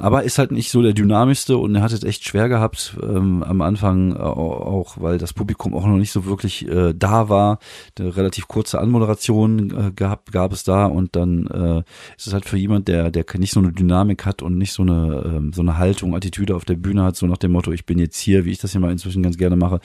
Aber 0.00 0.22
ist 0.22 0.38
halt 0.38 0.52
nicht 0.52 0.70
so 0.70 0.82
der 0.82 0.92
dynamischste 0.92 1.56
und 1.56 1.74
er 1.74 1.82
hat 1.82 1.92
es 1.92 2.04
echt 2.04 2.24
schwer 2.24 2.48
gehabt 2.48 2.96
ähm, 3.02 3.42
am 3.42 3.60
Anfang 3.60 4.16
auch, 4.16 4.96
weil 5.00 5.18
das 5.18 5.32
Publikum 5.32 5.74
auch 5.74 5.86
noch 5.86 5.96
nicht 5.96 6.12
so 6.12 6.24
wirklich 6.24 6.68
äh, 6.68 6.94
da 6.94 7.28
war. 7.28 7.58
Eine 7.98 8.16
relativ 8.16 8.48
kurze 8.48 8.80
Anmoderation 8.80 9.70
äh, 9.70 9.92
gab, 9.94 10.30
gab 10.32 10.52
es 10.52 10.64
da 10.64 10.86
und 10.86 11.16
dann 11.16 11.46
äh, 11.46 11.82
ist 12.16 12.26
es 12.26 12.32
halt 12.32 12.44
für 12.44 12.56
jemand, 12.56 12.88
der 12.88 13.10
der 13.10 13.24
nicht 13.38 13.52
so 13.52 13.60
eine 13.60 13.72
Dynamik 13.72 14.24
hat 14.24 14.42
und 14.42 14.58
nicht 14.58 14.72
so 14.72 14.82
eine 14.82 15.22
ähm, 15.26 15.52
so 15.52 15.62
eine 15.62 15.78
Haltung, 15.78 16.14
Attitüde 16.14 16.56
auf 16.56 16.64
der 16.64 16.76
Bühne 16.76 17.02
hat, 17.02 17.16
so 17.16 17.26
nach 17.26 17.38
dem 17.38 17.52
Motto, 17.52 17.72
ich 17.72 17.86
bin 17.86 17.98
jetzt 17.98 18.18
hier, 18.18 18.44
wie 18.44 18.52
ich 18.52 18.58
das 18.58 18.72
hier 18.72 18.80
mal 18.80 18.92
inzwischen 18.92 19.22
ganz 19.22 19.36
gerne 19.36 19.56
mache 19.56 19.80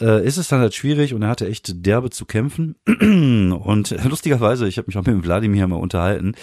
äh, 0.00 0.24
ist 0.26 0.36
es 0.36 0.48
dann 0.48 0.60
halt 0.60 0.74
schwierig 0.74 1.14
und 1.14 1.22
er 1.22 1.28
hatte 1.28 1.48
echt 1.48 1.86
derbe 1.86 2.10
zu 2.10 2.24
kämpfen. 2.24 2.76
Und 2.86 3.94
lustigerweise, 4.04 4.68
ich 4.68 4.78
habe 4.78 4.86
mich 4.86 4.96
auch 4.96 5.04
mit 5.04 5.14
dem 5.14 5.24
Wladimir 5.24 5.66
mal 5.66 5.76
unterhalten. 5.76 6.34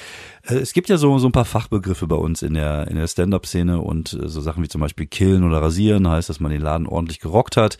Äh, 0.48 0.55
es 0.55 0.74
gibt 0.74 0.89
ja 0.89 0.98
so, 0.98 1.17
so 1.19 1.27
ein 1.27 1.31
paar 1.31 1.45
Fachbegriffe 1.45 2.07
bei 2.07 2.15
uns 2.15 2.41
in 2.41 2.53
der, 2.53 2.88
in 2.88 2.95
der 2.95 3.07
Stand-up-Szene 3.07 3.79
und 3.79 4.13
äh, 4.13 4.27
so 4.27 4.41
Sachen 4.41 4.63
wie 4.63 4.69
zum 4.69 4.81
Beispiel 4.81 5.05
killen 5.05 5.43
oder 5.43 5.62
rasieren 5.62 6.07
heißt, 6.07 6.29
dass 6.29 6.39
man 6.39 6.51
den 6.51 6.62
Laden 6.62 6.88
ordentlich 6.88 7.19
gerockt 7.19 7.57
hat. 7.57 7.77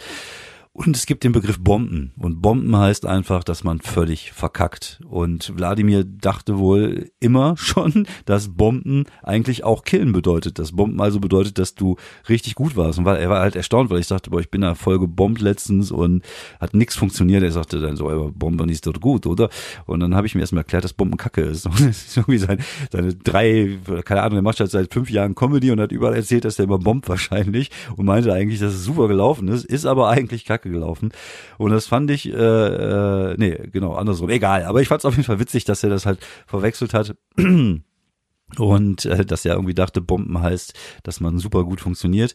Und 0.76 0.98
es 0.98 1.06
gibt 1.06 1.24
den 1.24 1.34
Begriff 1.34 1.60
Bomben. 1.60 2.14
Und 2.18 2.42
Bomben 2.42 2.76
heißt 2.76 3.06
einfach, 3.06 3.44
dass 3.44 3.64
man 3.64 3.80
völlig 3.80 4.32
verkackt. 4.32 5.00
Und 5.08 5.56
Wladimir 5.56 6.04
dachte 6.04 6.58
wohl 6.58 7.12
immer 7.20 7.56
schon, 7.58 8.08
dass 8.26 8.56
Bomben 8.56 9.06
eigentlich 9.22 9.64
auch 9.64 9.84
killen 9.84 10.14
bedeutet. 10.14 10.58
Dass 10.58 10.72
Bomben 10.72 11.00
also 11.00 11.20
bedeutet, 11.20 11.60
dass 11.60 11.76
du 11.76 11.98
richtig 12.28 12.56
gut 12.56 12.76
warst. 12.76 12.98
Und 12.98 13.06
weil 13.06 13.18
er 13.18 13.30
war 13.30 13.42
halt 13.42 13.56
erstaunt, 13.56 13.92
weil 13.92 14.00
ich 14.00 14.08
sagte, 14.08 14.32
boah, 14.32 14.40
ich 14.40 14.50
bin 14.50 14.62
da 14.62 14.74
voll 14.74 14.98
gebombt 14.98 15.42
letztens 15.42 15.92
und 15.92 16.24
hat 16.60 16.74
nichts 16.74 16.96
funktioniert. 16.96 17.44
Er 17.44 17.52
sagte 17.52 17.80
dann 17.80 17.96
so, 17.96 18.10
aber 18.10 18.32
Bomben 18.32 18.68
ist 18.70 18.88
doch 18.88 18.94
gut, 18.94 19.28
oder? 19.28 19.50
Und 19.86 20.00
dann 20.00 20.16
habe 20.16 20.26
ich 20.26 20.34
mir 20.34 20.42
erstmal 20.42 20.62
erklärt, 20.62 20.86
dass 20.86 20.94
Bomben 20.94 21.18
Kacke 21.18 21.42
ist. 21.42 21.66
Und 21.74 21.82
das 21.82 22.06
ist 22.08 22.18
irgendwie 22.18 22.40
sein, 22.40 22.58
seine 22.92 23.14
drei, 23.14 23.78
keine 24.06 24.24
Ahnung, 24.24 24.40
er 24.40 24.42
macht 24.42 24.60
halt 24.60 24.72
seit 24.72 24.92
fünf 24.92 25.12
Jahren 25.12 25.36
Comedy 25.36 25.70
und 25.72 25.80
hat 25.80 25.92
überall 25.92 26.16
erzählt, 26.16 26.46
dass 26.46 26.58
er 26.58 26.66
immer 26.66 26.80
bombt 26.80 27.08
wahrscheinlich 27.10 27.70
und 27.96 28.06
meinte 28.06 28.34
eigentlich, 28.34 28.60
dass 28.60 28.74
es 28.74 28.84
super 28.84 29.08
gelaufen 29.08 29.48
ist, 29.50 29.66
ist 29.66 29.86
aber 29.86 30.10
eigentlich 30.10 30.46
Kacke 30.46 30.63
Kacke 30.64 30.70
gelaufen. 30.70 31.12
Und 31.58 31.72
das 31.72 31.88
fand 31.88 32.10
ich, 32.10 32.32
äh, 32.32 32.34
äh, 32.34 33.36
nee, 33.38 33.58
genau, 33.72 33.94
andersrum. 33.94 34.30
Egal. 34.30 34.64
Aber 34.64 34.82
ich 34.82 34.88
fand 34.88 35.00
es 35.00 35.06
auf 35.06 35.14
jeden 35.14 35.26
Fall 35.26 35.40
witzig, 35.40 35.66
dass 35.66 35.84
er 35.84 35.90
das 35.90 36.06
halt 36.06 36.20
verwechselt 36.48 36.94
hat. 36.94 37.16
Und 38.58 39.06
äh, 39.06 39.26
dass 39.26 39.46
er 39.46 39.56
irgendwie 39.56 39.74
dachte, 39.74 40.02
Bomben 40.02 40.42
heißt, 40.42 40.74
dass 41.04 41.20
man 41.20 41.40
super 41.40 41.64
gut 41.64 41.82
funktioniert. 41.82 42.34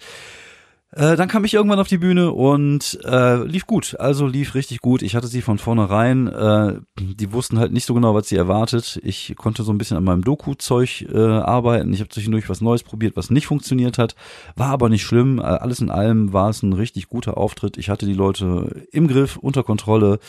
Äh, 0.92 1.16
dann 1.16 1.28
kam 1.28 1.44
ich 1.44 1.52
irgendwann 1.52 1.80
auf 1.80 1.88
die 1.88 1.98
Bühne 1.98 2.32
und 2.32 2.98
äh, 3.04 3.44
lief 3.44 3.66
gut. 3.66 3.96
Also 4.00 4.26
lief 4.26 4.54
richtig 4.54 4.80
gut. 4.80 5.02
Ich 5.02 5.14
hatte 5.14 5.26
sie 5.26 5.42
von 5.42 5.58
vornherein. 5.58 6.28
Äh, 6.28 6.80
die 6.98 7.32
wussten 7.32 7.58
halt 7.58 7.72
nicht 7.72 7.84
so 7.84 7.92
genau, 7.92 8.14
was 8.14 8.28
sie 8.28 8.36
erwartet. 8.36 8.98
Ich 9.02 9.34
konnte 9.36 9.64
so 9.64 9.72
ein 9.72 9.76
bisschen 9.76 9.98
an 9.98 10.04
meinem 10.04 10.24
Doku-Zeug 10.24 11.06
äh, 11.12 11.18
arbeiten. 11.18 11.92
Ich 11.92 12.00
habe 12.00 12.08
zwischendurch 12.08 12.48
was 12.48 12.62
Neues 12.62 12.82
probiert, 12.82 13.16
was 13.16 13.30
nicht 13.30 13.46
funktioniert 13.46 13.98
hat. 13.98 14.14
War 14.56 14.70
aber 14.70 14.88
nicht 14.88 15.04
schlimm. 15.04 15.38
Äh, 15.38 15.42
alles 15.42 15.80
in 15.80 15.90
allem 15.90 16.32
war 16.32 16.48
es 16.48 16.62
ein 16.62 16.72
richtig 16.72 17.08
guter 17.08 17.36
Auftritt. 17.36 17.76
Ich 17.76 17.90
hatte 17.90 18.06
die 18.06 18.14
Leute 18.14 18.86
im 18.90 19.08
Griff, 19.08 19.36
unter 19.36 19.64
Kontrolle. 19.64 20.20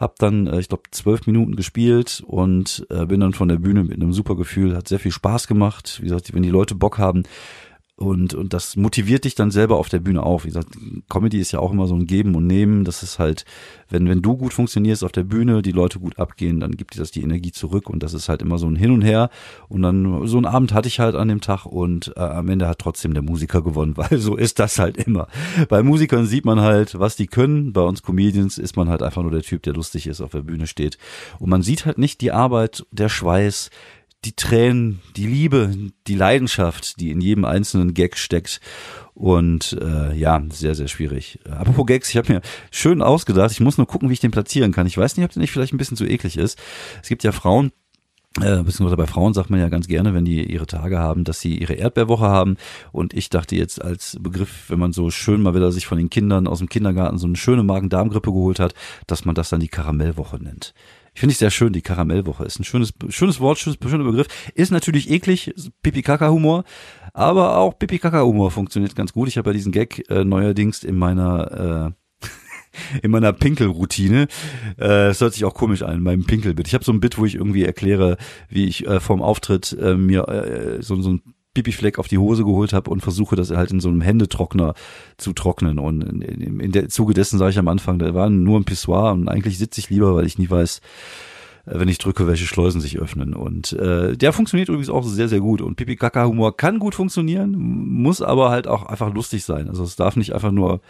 Hab 0.00 0.18
dann, 0.18 0.48
äh, 0.48 0.58
ich 0.58 0.68
glaube, 0.68 0.82
zwölf 0.90 1.28
Minuten 1.28 1.54
gespielt 1.54 2.24
und 2.26 2.84
bin 2.88 3.20
dann 3.20 3.34
von 3.34 3.46
der 3.46 3.56
Bühne 3.56 3.84
mit 3.84 3.94
einem 3.94 4.12
super 4.12 4.34
Gefühl. 4.34 4.76
Hat 4.76 4.88
sehr 4.88 4.98
viel 4.98 5.12
Spaß 5.12 5.46
gemacht. 5.46 6.00
Wie 6.00 6.06
gesagt, 6.06 6.34
wenn 6.34 6.42
die 6.42 6.50
Leute 6.50 6.74
Bock 6.74 6.98
haben, 6.98 7.22
und, 8.02 8.34
und 8.34 8.52
das 8.52 8.76
motiviert 8.76 9.24
dich 9.24 9.34
dann 9.34 9.50
selber 9.50 9.76
auf 9.76 9.88
der 9.88 10.00
Bühne 10.00 10.22
auf. 10.22 10.44
Wie 10.44 10.48
gesagt, 10.48 10.70
Comedy 11.08 11.38
ist 11.38 11.52
ja 11.52 11.60
auch 11.60 11.72
immer 11.72 11.86
so 11.86 11.94
ein 11.94 12.06
Geben 12.06 12.34
und 12.34 12.46
Nehmen. 12.46 12.84
Das 12.84 13.02
ist 13.02 13.18
halt, 13.18 13.44
wenn, 13.88 14.08
wenn 14.08 14.22
du 14.22 14.36
gut 14.36 14.52
funktionierst 14.52 15.04
auf 15.04 15.12
der 15.12 15.22
Bühne, 15.22 15.62
die 15.62 15.72
Leute 15.72 16.00
gut 16.00 16.18
abgehen, 16.18 16.58
dann 16.58 16.72
gibt 16.72 16.94
dir 16.94 16.98
das 16.98 17.12
die 17.12 17.22
Energie 17.22 17.52
zurück 17.52 17.88
und 17.88 18.02
das 18.02 18.12
ist 18.12 18.28
halt 18.28 18.42
immer 18.42 18.58
so 18.58 18.66
ein 18.66 18.76
Hin 18.76 18.90
und 18.90 19.02
Her. 19.02 19.30
Und 19.68 19.82
dann, 19.82 20.26
so 20.26 20.36
einen 20.36 20.46
Abend 20.46 20.74
hatte 20.74 20.88
ich 20.88 20.98
halt 20.98 21.14
an 21.14 21.28
dem 21.28 21.40
Tag 21.40 21.64
und 21.64 22.12
äh, 22.16 22.20
am 22.20 22.48
Ende 22.48 22.66
hat 22.66 22.80
trotzdem 22.80 23.14
der 23.14 23.22
Musiker 23.22 23.62
gewonnen, 23.62 23.96
weil 23.96 24.18
so 24.18 24.36
ist 24.36 24.58
das 24.58 24.78
halt 24.78 24.96
immer. 24.96 25.28
Bei 25.68 25.82
Musikern 25.82 26.26
sieht 26.26 26.44
man 26.44 26.60
halt, 26.60 26.98
was 26.98 27.14
die 27.16 27.28
können. 27.28 27.72
Bei 27.72 27.82
uns 27.82 28.02
Comedians 28.02 28.58
ist 28.58 28.76
man 28.76 28.88
halt 28.88 29.02
einfach 29.02 29.22
nur 29.22 29.30
der 29.30 29.42
Typ, 29.42 29.62
der 29.62 29.74
lustig 29.74 30.08
ist, 30.08 30.20
auf 30.20 30.32
der 30.32 30.42
Bühne 30.42 30.66
steht. 30.66 30.98
Und 31.38 31.50
man 31.50 31.62
sieht 31.62 31.86
halt 31.86 31.98
nicht 31.98 32.20
die 32.20 32.32
Arbeit, 32.32 32.84
der 32.90 33.08
Schweiß, 33.08 33.70
die 34.24 34.36
Tränen, 34.36 35.00
die 35.16 35.26
Liebe, 35.26 35.74
die 36.06 36.14
Leidenschaft, 36.14 37.00
die 37.00 37.10
in 37.10 37.20
jedem 37.20 37.44
einzelnen 37.44 37.94
Gag 37.94 38.16
steckt. 38.16 38.60
Und 39.14 39.76
äh, 39.80 40.14
ja, 40.14 40.42
sehr, 40.50 40.74
sehr 40.74 40.88
schwierig. 40.88 41.40
Apropos 41.48 41.86
Gags, 41.86 42.08
ich 42.08 42.16
habe 42.16 42.32
mir 42.32 42.42
schön 42.70 43.02
ausgedacht, 43.02 43.50
ich 43.50 43.60
muss 43.60 43.78
nur 43.78 43.86
gucken, 43.86 44.08
wie 44.08 44.14
ich 44.14 44.20
den 44.20 44.30
platzieren 44.30 44.72
kann. 44.72 44.86
Ich 44.86 44.96
weiß 44.96 45.16
nicht, 45.16 45.24
ob 45.24 45.32
der 45.32 45.40
nicht 45.40 45.50
vielleicht 45.50 45.74
ein 45.74 45.78
bisschen 45.78 45.96
zu 45.96 46.06
eklig 46.06 46.36
ist. 46.36 46.58
Es 47.02 47.08
gibt 47.08 47.24
ja 47.24 47.32
Frauen, 47.32 47.72
äh, 48.40 48.62
beziehungsweise 48.62 48.96
bei 48.96 49.06
Frauen 49.06 49.34
sagt 49.34 49.50
man 49.50 49.60
ja 49.60 49.68
ganz 49.68 49.88
gerne, 49.88 50.14
wenn 50.14 50.24
die 50.24 50.50
ihre 50.50 50.66
Tage 50.66 50.98
haben, 50.98 51.24
dass 51.24 51.40
sie 51.40 51.58
ihre 51.58 51.74
Erdbeerwoche 51.74 52.24
haben. 52.24 52.56
Und 52.90 53.12
ich 53.12 53.28
dachte 53.28 53.56
jetzt 53.56 53.82
als 53.82 54.16
Begriff, 54.20 54.70
wenn 54.70 54.78
man 54.78 54.92
so 54.92 55.10
schön 55.10 55.42
mal 55.42 55.54
wieder 55.54 55.70
sich 55.70 55.86
von 55.86 55.98
den 55.98 56.08
Kindern 56.08 56.46
aus 56.46 56.58
dem 56.58 56.68
Kindergarten 56.68 57.18
so 57.18 57.26
eine 57.26 57.36
schöne 57.36 57.62
Magen-Darm-Grippe 57.62 58.32
geholt 58.32 58.58
hat, 58.58 58.74
dass 59.06 59.26
man 59.26 59.34
das 59.34 59.50
dann 59.50 59.60
die 59.60 59.68
Karamellwoche 59.68 60.42
nennt. 60.42 60.72
Ich 61.14 61.20
finde 61.20 61.32
ich 61.32 61.38
sehr 61.38 61.50
schön, 61.50 61.72
die 61.72 61.82
Karamellwoche. 61.82 62.44
Ist 62.44 62.58
ein 62.58 62.64
schönes, 62.64 62.92
schönes 63.08 63.38
Wort, 63.38 63.58
schönes, 63.58 63.78
schöner 63.86 64.04
Begriff. 64.04 64.28
Ist 64.54 64.72
natürlich 64.72 65.10
eklig, 65.10 65.54
Pipi-Kaka-Humor, 65.82 66.64
aber 67.12 67.58
auch 67.58 67.78
Pipi-Kaka-Humor 67.78 68.50
funktioniert 68.50 68.96
ganz 68.96 69.12
gut. 69.12 69.28
Ich 69.28 69.36
habe 69.36 69.50
ja 69.50 69.54
diesen 69.54 69.72
Gag 69.72 70.08
äh, 70.10 70.24
neuerdings 70.24 70.82
in 70.84 70.96
meiner 70.96 71.94
äh, 72.22 72.28
in 73.02 73.10
meiner 73.10 73.34
Pinkelroutine. 73.34 74.26
Äh, 74.78 75.08
es 75.08 75.20
hört 75.20 75.34
sich 75.34 75.44
auch 75.44 75.54
komisch 75.54 75.82
an, 75.82 75.96
in 75.96 76.02
meinem 76.02 76.24
Pinkelbit. 76.24 76.66
Ich 76.66 76.74
habe 76.74 76.84
so 76.84 76.92
ein 76.92 77.00
Bit, 77.00 77.18
wo 77.18 77.26
ich 77.26 77.34
irgendwie 77.34 77.64
erkläre, 77.64 78.16
wie 78.48 78.66
ich 78.66 78.86
äh, 78.86 78.98
vorm 78.98 79.20
Auftritt 79.20 79.76
äh, 79.78 79.94
mir 79.94 80.28
äh, 80.28 80.82
so, 80.82 81.00
so 81.02 81.10
ein 81.10 81.22
Pipifleck 81.54 81.98
auf 81.98 82.08
die 82.08 82.18
Hose 82.18 82.44
geholt 82.44 82.72
habe 82.72 82.90
und 82.90 83.00
versuche 83.00 83.36
das 83.36 83.50
halt 83.50 83.70
in 83.70 83.80
so 83.80 83.88
einem 83.88 84.00
Händetrockner 84.00 84.74
zu 85.16 85.32
trocknen. 85.32 85.78
Und 85.78 86.02
in, 86.02 86.22
in, 86.22 86.60
in 86.60 86.72
der 86.72 86.88
Zuge 86.88 87.14
dessen 87.14 87.38
sage 87.38 87.50
ich 87.50 87.58
am 87.58 87.68
Anfang, 87.68 87.98
da 87.98 88.14
war 88.14 88.30
nur 88.30 88.58
ein 88.58 88.64
Pissoir 88.64 89.12
und 89.12 89.28
eigentlich 89.28 89.58
sitze 89.58 89.80
ich 89.80 89.90
lieber, 89.90 90.14
weil 90.14 90.26
ich 90.26 90.38
nie 90.38 90.48
weiß, 90.48 90.80
äh, 91.66 91.78
wenn 91.78 91.88
ich 91.88 91.98
drücke, 91.98 92.26
welche 92.26 92.46
Schleusen 92.46 92.80
sich 92.80 92.98
öffnen. 92.98 93.34
Und 93.34 93.72
äh, 93.74 94.16
der 94.16 94.32
funktioniert 94.32 94.68
übrigens 94.68 94.90
auch 94.90 95.04
sehr, 95.04 95.28
sehr 95.28 95.40
gut. 95.40 95.60
Und 95.60 95.76
Pipi-Kaka-Humor 95.76 96.56
kann 96.56 96.78
gut 96.78 96.94
funktionieren, 96.94 97.52
muss 97.52 98.22
aber 98.22 98.50
halt 98.50 98.66
auch 98.66 98.84
einfach 98.86 99.12
lustig 99.12 99.44
sein. 99.44 99.68
Also 99.68 99.84
es 99.84 99.96
darf 99.96 100.16
nicht 100.16 100.34
einfach 100.34 100.52
nur 100.52 100.80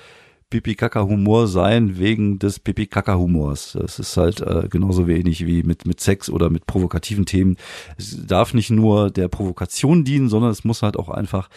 Pipi-Kaka-Humor 0.53 1.49
sein 1.49 1.99
wegen 1.99 2.39
des 2.39 2.59
Pipi-Kaka-Humors. 2.59 3.79
Das 3.81 3.99
ist 3.99 4.19
halt 4.19 4.43
äh, 4.43 4.69
genauso 4.69 5.07
wenig 5.07 5.47
wie 5.47 5.63
mit, 5.63 5.87
mit 5.87 6.01
Sex 6.01 6.29
oder 6.29 6.51
mit 6.51 6.67
provokativen 6.67 7.25
Themen. 7.25 7.57
Es 7.97 8.27
darf 8.27 8.53
nicht 8.53 8.69
nur 8.69 9.11
der 9.11 9.29
Provokation 9.29 10.05
dienen, 10.05 10.29
sondern 10.29 10.51
es 10.51 10.63
muss 10.63 10.83
halt 10.83 10.99
auch 10.99 11.09
einfach 11.09 11.49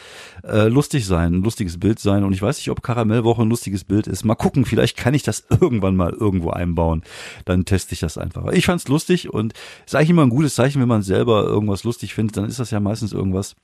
äh, 0.44 0.70
lustig 0.70 1.06
sein, 1.06 1.34
ein 1.34 1.44
lustiges 1.44 1.78
Bild 1.78 2.00
sein. 2.00 2.24
Und 2.24 2.32
ich 2.32 2.42
weiß 2.42 2.56
nicht, 2.58 2.70
ob 2.70 2.82
Karamellwoche 2.82 3.42
ein 3.42 3.50
lustiges 3.50 3.84
Bild 3.84 4.08
ist. 4.08 4.24
Mal 4.24 4.36
gucken, 4.36 4.64
vielleicht 4.64 4.96
kann 4.96 5.14
ich 5.14 5.24
das 5.24 5.44
irgendwann 5.50 5.98
mal 5.98 6.14
irgendwo 6.14 6.52
einbauen. 6.52 7.04
Dann 7.44 7.66
teste 7.66 7.94
ich 7.94 8.00
das 8.00 8.18
einfach. 8.18 8.50
Ich 8.54 8.66
fand's 8.66 8.88
lustig 8.88 9.34
und 9.34 9.54
ist 9.86 9.94
eigentlich 9.94 10.12
immer 10.12 10.24
ein 10.24 10.30
gutes 10.30 10.56
Zeichen, 10.56 10.82
wenn 10.82 10.88
man 10.88 11.02
selber 11.02 11.44
irgendwas 11.44 11.84
lustig 11.84 12.14
findet, 12.14 12.38
dann 12.38 12.46
ist 12.46 12.60
das 12.60 12.72
ja 12.72 12.80
meistens 12.80 13.12
irgendwas, 13.12 13.58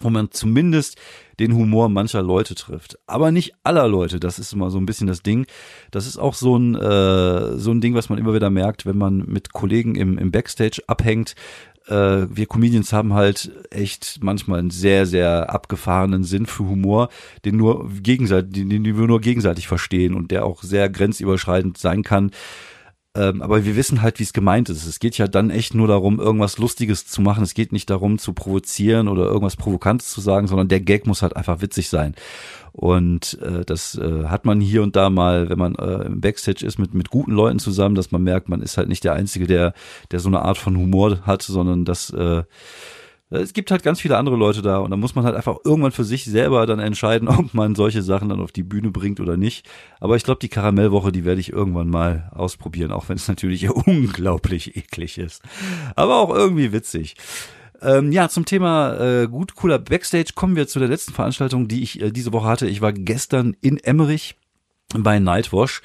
wo 0.00 0.10
man 0.10 0.30
zumindest 0.30 0.98
den 1.38 1.54
Humor 1.54 1.88
mancher 1.88 2.22
Leute 2.22 2.54
trifft. 2.54 2.98
Aber 3.06 3.30
nicht 3.30 3.54
aller 3.62 3.88
Leute, 3.88 4.20
das 4.20 4.38
ist 4.38 4.52
immer 4.52 4.70
so 4.70 4.78
ein 4.78 4.86
bisschen 4.86 5.06
das 5.06 5.22
Ding. 5.22 5.46
Das 5.90 6.06
ist 6.06 6.18
auch 6.18 6.34
so 6.34 6.56
ein, 6.56 6.74
äh, 6.74 7.56
so 7.56 7.70
ein 7.70 7.80
Ding, 7.80 7.94
was 7.94 8.08
man 8.08 8.18
immer 8.18 8.34
wieder 8.34 8.50
merkt, 8.50 8.84
wenn 8.84 8.98
man 8.98 9.24
mit 9.26 9.52
Kollegen 9.52 9.94
im, 9.94 10.18
im 10.18 10.30
Backstage 10.30 10.82
abhängt. 10.86 11.34
Äh, 11.86 12.26
wir 12.28 12.46
Comedians 12.46 12.92
haben 12.92 13.14
halt 13.14 13.50
echt 13.70 14.18
manchmal 14.22 14.58
einen 14.58 14.70
sehr, 14.70 15.06
sehr 15.06 15.50
abgefahrenen 15.50 16.24
Sinn 16.24 16.46
für 16.46 16.64
Humor, 16.64 17.08
den 17.44 17.56
nur 17.56 17.88
gegenseitig, 18.02 18.52
den, 18.52 18.68
den 18.68 18.84
wir 18.84 19.06
nur 19.06 19.20
gegenseitig 19.20 19.66
verstehen 19.66 20.14
und 20.14 20.30
der 20.30 20.44
auch 20.44 20.62
sehr 20.62 20.88
grenzüberschreitend 20.88 21.78
sein 21.78 22.02
kann. 22.02 22.30
Ähm, 23.16 23.42
aber 23.42 23.64
wir 23.64 23.74
wissen 23.74 24.02
halt, 24.02 24.20
wie 24.20 24.22
es 24.22 24.32
gemeint 24.32 24.68
ist. 24.68 24.86
Es 24.86 25.00
geht 25.00 25.18
ja 25.18 25.26
dann 25.26 25.50
echt 25.50 25.74
nur 25.74 25.88
darum, 25.88 26.20
irgendwas 26.20 26.58
Lustiges 26.58 27.06
zu 27.06 27.20
machen. 27.20 27.42
Es 27.42 27.54
geht 27.54 27.72
nicht 27.72 27.90
darum, 27.90 28.18
zu 28.18 28.32
provozieren 28.32 29.08
oder 29.08 29.24
irgendwas 29.24 29.56
Provokantes 29.56 30.10
zu 30.10 30.20
sagen, 30.20 30.46
sondern 30.46 30.68
der 30.68 30.80
Gag 30.80 31.08
muss 31.08 31.22
halt 31.22 31.34
einfach 31.34 31.60
witzig 31.60 31.88
sein. 31.88 32.14
Und 32.72 33.36
äh, 33.42 33.64
das 33.64 33.96
äh, 33.96 34.26
hat 34.26 34.44
man 34.44 34.60
hier 34.60 34.84
und 34.84 34.94
da 34.94 35.10
mal, 35.10 35.48
wenn 35.48 35.58
man 35.58 35.74
äh, 35.74 36.04
im 36.04 36.20
Backstage 36.20 36.64
ist 36.64 36.78
mit, 36.78 36.94
mit 36.94 37.10
guten 37.10 37.32
Leuten 37.32 37.58
zusammen, 37.58 37.96
dass 37.96 38.12
man 38.12 38.22
merkt, 38.22 38.48
man 38.48 38.62
ist 38.62 38.76
halt 38.78 38.88
nicht 38.88 39.02
der 39.02 39.14
Einzige, 39.14 39.48
der, 39.48 39.74
der 40.12 40.20
so 40.20 40.28
eine 40.28 40.42
Art 40.42 40.58
von 40.58 40.76
Humor 40.76 41.26
hat, 41.26 41.42
sondern 41.42 41.84
dass 41.84 42.10
äh, 42.10 42.44
Es 43.30 43.52
gibt 43.52 43.70
halt 43.70 43.84
ganz 43.84 44.00
viele 44.00 44.16
andere 44.16 44.36
Leute 44.36 44.60
da 44.60 44.78
und 44.78 44.90
da 44.90 44.96
muss 44.96 45.14
man 45.14 45.24
halt 45.24 45.36
einfach 45.36 45.58
irgendwann 45.64 45.92
für 45.92 46.04
sich 46.04 46.24
selber 46.24 46.66
dann 46.66 46.80
entscheiden, 46.80 47.28
ob 47.28 47.54
man 47.54 47.74
solche 47.74 48.02
Sachen 48.02 48.28
dann 48.28 48.40
auf 48.40 48.52
die 48.52 48.64
Bühne 48.64 48.90
bringt 48.90 49.20
oder 49.20 49.36
nicht. 49.36 49.68
Aber 50.00 50.16
ich 50.16 50.24
glaube, 50.24 50.40
die 50.40 50.48
Karamellwoche, 50.48 51.12
die 51.12 51.24
werde 51.24 51.40
ich 51.40 51.52
irgendwann 51.52 51.88
mal 51.88 52.30
ausprobieren, 52.34 52.92
auch 52.92 53.08
wenn 53.08 53.16
es 53.16 53.28
natürlich 53.28 53.70
unglaublich 53.70 54.76
eklig 54.76 55.18
ist. 55.18 55.42
Aber 55.94 56.16
auch 56.16 56.34
irgendwie 56.34 56.72
witzig. 56.72 57.14
Ähm, 57.82 58.12
ja, 58.12 58.28
zum 58.28 58.44
Thema 58.44 58.98
äh, 59.00 59.26
gut 59.26 59.54
cooler 59.54 59.78
Backstage 59.78 60.32
kommen 60.34 60.54
wir 60.54 60.68
zu 60.68 60.78
der 60.78 60.88
letzten 60.88 61.14
Veranstaltung, 61.14 61.66
die 61.66 61.82
ich 61.82 62.00
äh, 62.00 62.10
diese 62.10 62.32
Woche 62.32 62.46
hatte. 62.46 62.66
Ich 62.66 62.82
war 62.82 62.92
gestern 62.92 63.56
in 63.62 63.78
Emmerich 63.78 64.36
bei 64.92 65.18
Nightwash 65.18 65.80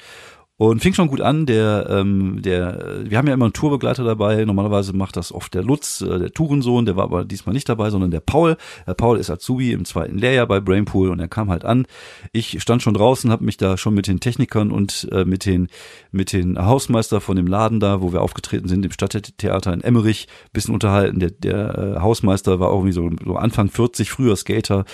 und 0.58 0.80
fing 0.80 0.94
schon 0.94 1.08
gut 1.08 1.20
an, 1.20 1.44
der, 1.44 1.86
ähm, 1.90 2.40
der, 2.40 3.04
wir 3.04 3.18
haben 3.18 3.26
ja 3.26 3.34
immer 3.34 3.44
einen 3.44 3.52
Tourbegleiter 3.52 4.04
dabei. 4.04 4.42
Normalerweise 4.46 4.94
macht 4.94 5.16
das 5.16 5.30
oft 5.30 5.52
der 5.52 5.62
Lutz, 5.62 6.00
äh, 6.00 6.18
der 6.18 6.32
Tourensohn, 6.32 6.86
der 6.86 6.96
war 6.96 7.04
aber 7.04 7.26
diesmal 7.26 7.52
nicht 7.52 7.68
dabei, 7.68 7.90
sondern 7.90 8.10
der 8.10 8.20
Paul. 8.20 8.56
Der 8.86 8.94
Paul 8.94 9.18
ist 9.18 9.28
Azubi 9.28 9.72
im 9.72 9.84
zweiten 9.84 10.16
Lehrjahr 10.16 10.46
bei 10.46 10.60
Brainpool 10.60 11.10
und 11.10 11.20
er 11.20 11.28
kam 11.28 11.50
halt 11.50 11.66
an. 11.66 11.86
Ich 12.32 12.62
stand 12.62 12.82
schon 12.82 12.94
draußen, 12.94 13.30
habe 13.30 13.44
mich 13.44 13.58
da 13.58 13.76
schon 13.76 13.92
mit 13.92 14.06
den 14.06 14.18
Technikern 14.18 14.70
und 14.70 15.06
äh, 15.12 15.26
mit 15.26 15.44
den 15.44 15.68
mit 16.10 16.32
den 16.32 16.58
Hausmeister 16.58 17.20
von 17.20 17.36
dem 17.36 17.46
Laden 17.46 17.78
da, 17.78 18.00
wo 18.00 18.14
wir 18.14 18.22
aufgetreten 18.22 18.68
sind, 18.68 18.82
im 18.86 18.92
Stadttheater 18.92 19.74
in 19.74 19.82
Emmerich, 19.82 20.26
bisschen 20.54 20.72
unterhalten. 20.72 21.20
Der, 21.20 21.32
der 21.32 21.96
äh, 21.96 22.00
Hausmeister 22.00 22.60
war 22.60 22.70
irgendwie 22.70 22.92
so, 22.92 23.10
so 23.26 23.36
Anfang 23.36 23.68
40, 23.68 24.10
früher 24.10 24.36
Skater 24.36 24.86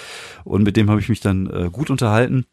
und 0.42 0.64
mit 0.64 0.76
dem 0.76 0.90
habe 0.90 0.98
ich 0.98 1.08
mich 1.08 1.20
dann 1.20 1.46
äh, 1.46 1.70
gut 1.70 1.88
unterhalten. 1.88 2.46